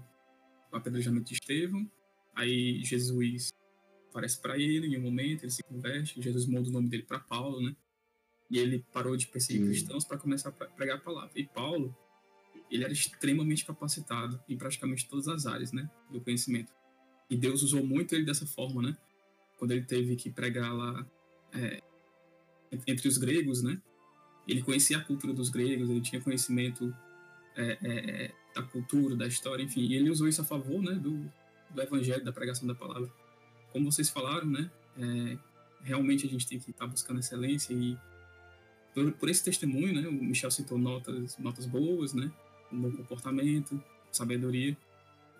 [0.71, 1.89] o apedrejamento de Estevão.
[2.35, 3.51] Aí Jesus
[4.09, 7.19] aparece para ele em um momento, ele se converte, Jesus muda o nome dele para
[7.19, 7.75] Paulo, né?
[8.49, 9.67] E ele parou de perseguir Sim.
[9.67, 11.31] cristãos para começar a pregar a palavra.
[11.35, 11.95] E Paulo,
[12.69, 16.71] ele era extremamente capacitado em praticamente todas as áreas, né, do conhecimento.
[17.29, 18.97] E Deus usou muito ele dessa forma, né?
[19.57, 21.05] Quando ele teve que pregar lá
[21.53, 21.81] é,
[22.87, 23.79] entre os gregos, né?
[24.47, 26.95] Ele conhecia a cultura dos gregos, ele tinha conhecimento
[27.55, 29.81] é, é, é da cultura, da história, enfim.
[29.81, 31.31] E ele usou isso a favor, né, do,
[31.69, 33.11] do evangelho, da pregação da palavra.
[33.71, 34.71] Como vocês falaram, né?
[34.97, 35.37] É,
[35.83, 37.95] realmente a gente tem que estar tá buscando excelência e
[38.93, 42.31] por, por esse testemunho, né, o Michel citou notas, notas boas, né,
[42.71, 43.81] um bom comportamento,
[44.11, 44.75] sabedoria,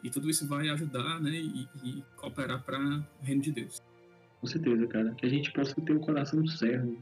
[0.04, 3.82] e tudo isso vai ajudar, né, e, e cooperar para o reino de Deus.
[4.40, 6.98] Com certeza, cara, que a gente possa ter um coração certo,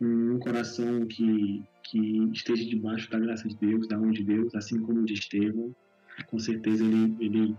[0.00, 4.80] um coração que, que esteja debaixo da graça de Deus, da mão de Deus, assim
[4.80, 5.74] como o de Estevão.
[6.30, 7.56] Com certeza ele, ele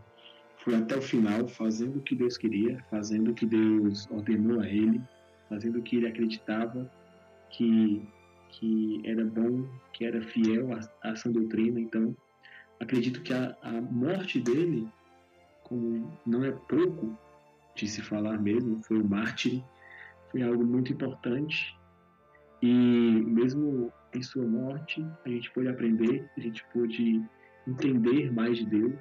[0.57, 4.67] foi até o final fazendo o que Deus queria, fazendo o que Deus ordenou a
[4.67, 5.01] ele,
[5.47, 6.89] fazendo o que ele acreditava
[7.49, 8.01] que,
[8.49, 11.79] que era bom, que era fiel à, à sua doutrina.
[11.79, 12.15] Então,
[12.79, 14.87] acredito que a, a morte dele,
[15.63, 17.17] como não é pouco
[17.75, 19.63] de se falar mesmo, foi o mártir,
[20.31, 21.77] foi algo muito importante.
[22.61, 27.23] E mesmo em sua morte, a gente pôde aprender, a gente pôde
[27.67, 28.93] entender mais de Deus.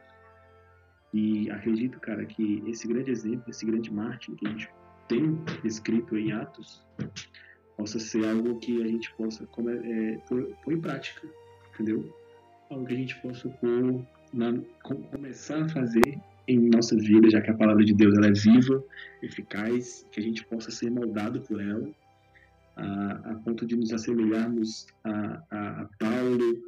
[1.13, 4.71] E acredito, cara, que esse grande exemplo, esse grande mártir que a gente
[5.09, 6.87] tem escrito em Atos,
[7.79, 11.27] possa ser algo que a gente possa come, é, pôr, pôr, em prática,
[11.73, 12.13] entendeu?
[12.69, 14.53] Algo que a gente possa pôr na,
[14.83, 18.85] começar a fazer em nossa vida, já que a palavra de Deus ela é viva,
[19.23, 21.89] eficaz, que a gente possa ser moldado por ela,
[22.75, 26.63] a, a ponto de nos assemelharmos a, a, a Paulo,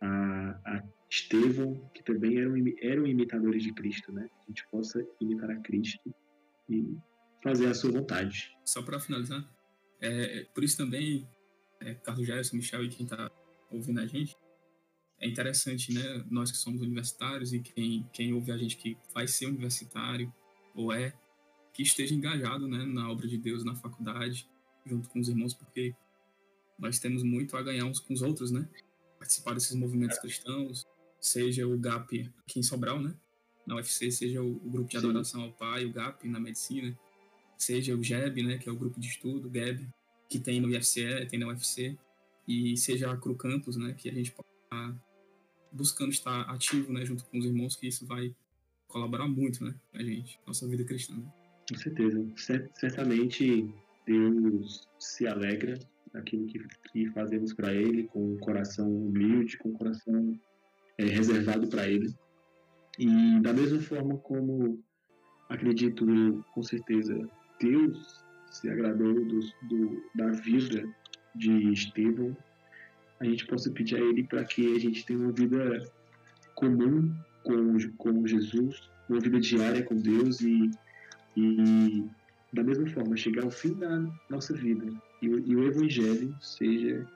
[0.00, 4.28] a, a Estevão, que também eram, eram imitadores de Cristo, né?
[4.44, 6.12] A gente possa imitar a Cristo
[6.68, 6.98] e
[7.42, 8.56] fazer a sua vontade.
[8.64, 9.48] Só para finalizar,
[10.00, 11.28] é, por isso também,
[11.80, 13.30] é, Carlos Gerson, Michel e quem está
[13.70, 14.36] ouvindo a gente,
[15.20, 16.24] é interessante, né?
[16.30, 20.32] Nós que somos universitários e quem, quem ouve a gente que vai ser universitário
[20.74, 21.12] ou é,
[21.72, 24.48] que esteja engajado né, na obra de Deus na faculdade,
[24.86, 25.94] junto com os irmãos, porque
[26.78, 28.68] nós temos muito a ganhar uns com os outros, né?
[29.18, 30.86] Participar desses movimentos cristãos,
[31.20, 33.14] seja o GAP aqui em Sobral, né?
[33.66, 36.96] Na UFC, seja o, o grupo de adoração ao Pai, o GAP na medicina,
[37.58, 39.86] seja o GEB, né, que é o grupo de estudo, GEB,
[40.28, 41.98] que tem no IFCE, tem na UFC,
[42.46, 44.96] e seja a Cru Campus, né, que a gente pode estar
[45.72, 48.34] buscando estar ativo, né, junto com os irmãos, que isso vai
[48.86, 51.14] colaborar muito, né, a gente, nossa vida cristã.
[51.68, 52.24] Com certeza.
[52.74, 53.68] Certamente
[54.06, 55.78] Deus se alegra
[56.12, 56.58] daquilo que,
[56.90, 60.38] que fazemos para Ele, com um coração humilde, com um coração
[60.96, 62.14] é, reservado para Ele.
[62.98, 64.82] E da mesma forma como
[65.48, 66.06] acredito
[66.52, 67.28] com certeza,
[67.60, 70.88] Deus se agradou do, do, da vida
[71.34, 72.36] de Estevão,
[73.20, 75.90] a gente possa pedir a Ele para que a gente tenha uma vida
[76.54, 80.70] comum com, com Jesus, uma vida diária com Deus e,
[81.36, 82.04] e
[82.52, 84.86] da mesma forma chegar ao fim da nossa vida
[85.22, 87.06] e, e o Evangelho seja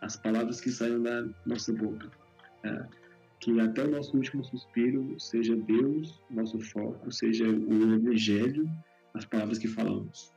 [0.00, 2.10] as palavras que saiam da nossa boca.
[2.62, 2.86] É,
[3.40, 8.68] que até o nosso último suspiro seja Deus, nosso foco, seja o Evangelho,
[9.14, 10.32] as palavras que falamos.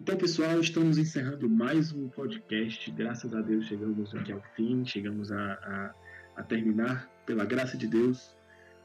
[0.00, 2.90] Então, pessoal, estamos encerrando mais um podcast.
[2.92, 5.94] Graças a Deus chegamos aqui ao fim, chegamos a, a,
[6.36, 8.34] a terminar, pela graça de Deus,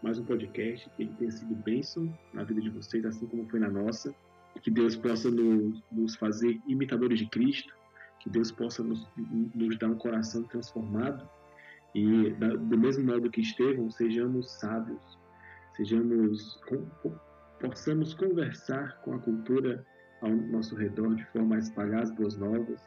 [0.01, 0.89] mais um podcast.
[0.97, 4.13] Que ele tenha sido bênção na vida de vocês, assim como foi na nossa.
[4.61, 7.73] Que Deus possa nos, nos fazer imitadores de Cristo,
[8.19, 9.07] que Deus possa nos,
[9.55, 11.27] nos dar um coração transformado
[11.95, 15.17] e da, do mesmo modo que Estevão, sejamos sábios,
[15.77, 16.59] sejamos
[17.69, 19.85] possamos conversar com a cultura
[20.21, 22.81] ao nosso redor de forma a espalhar as boas novas.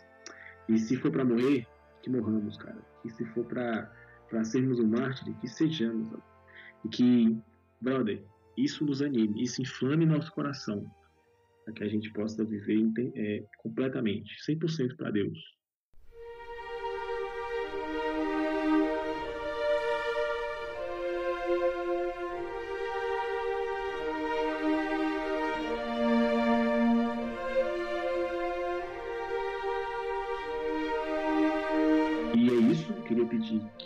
[0.68, 1.66] E se for para morrer,
[2.02, 2.78] que morramos, cara.
[3.04, 6.12] E se for para sermos um mártir, que sejamos.
[6.12, 6.18] Ó.
[6.84, 7.38] E que,
[7.80, 8.22] brother,
[8.56, 10.84] isso nos anime, isso inflame nosso coração,
[11.64, 15.55] para que a gente possa viver é, completamente, 100% para Deus.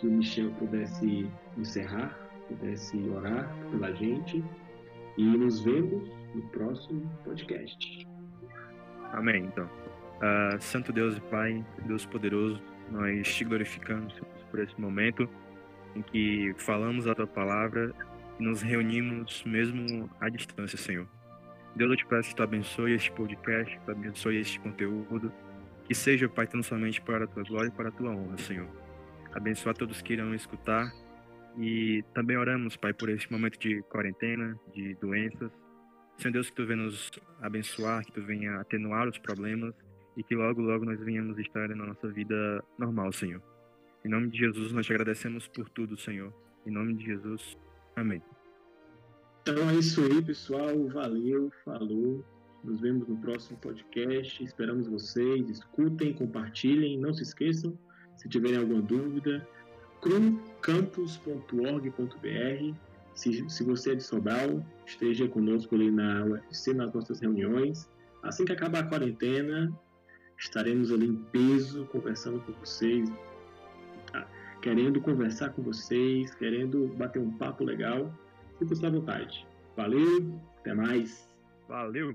[0.01, 1.29] Que o Michel pudesse
[1.59, 4.43] encerrar, pudesse orar pela gente
[5.17, 8.09] e nos vemos no próximo podcast.
[9.13, 9.45] Amém.
[9.45, 14.15] Então, uh, Santo Deus e Pai, Deus poderoso, nós te glorificamos
[14.51, 15.29] por esse momento
[15.95, 17.93] em que falamos a tua palavra
[18.39, 21.07] e nos reunimos mesmo à distância, Senhor.
[21.77, 25.31] Deus, eu te peço que tu abençoe este podcast, que tu abençoe este conteúdo,
[25.85, 28.80] que seja, Pai, tão somente para a tua glória e para a tua honra, Senhor
[29.33, 30.93] abençoar todos que irão escutar.
[31.59, 35.51] E também oramos, Pai, por esse momento de quarentena, de doenças.
[36.19, 37.11] Senhor Deus, que Tu venha nos
[37.41, 39.75] abençoar, que Tu venha atenuar os problemas
[40.17, 43.43] e que logo, logo nós venhamos estar na nossa vida normal, Senhor.
[44.05, 46.33] Em nome de Jesus, nós te agradecemos por tudo, Senhor.
[46.67, 47.57] Em nome de Jesus,
[47.97, 48.23] amém.
[49.43, 50.89] Então é isso aí, pessoal.
[50.89, 52.25] Valeu, falou.
[52.63, 54.45] Nos vemos no próximo podcast.
[54.45, 55.49] Esperamos vocês.
[55.49, 56.99] Escutem, compartilhem.
[56.99, 57.77] Não se esqueçam
[58.21, 59.49] se tiverem alguma dúvida,
[60.03, 62.75] crumcampus.org.br.
[63.15, 67.89] Se, se você é de Sobral, esteja conosco ali na UFC, nas nossas reuniões.
[68.23, 69.73] Assim que acabar a quarentena,
[70.39, 73.11] estaremos ali em peso, conversando com vocês,
[74.13, 74.29] tá?
[74.61, 78.13] querendo conversar com vocês, querendo bater um papo legal.
[78.59, 79.47] Fique à vontade.
[79.75, 81.27] Valeu, até mais.
[81.67, 82.15] Valeu!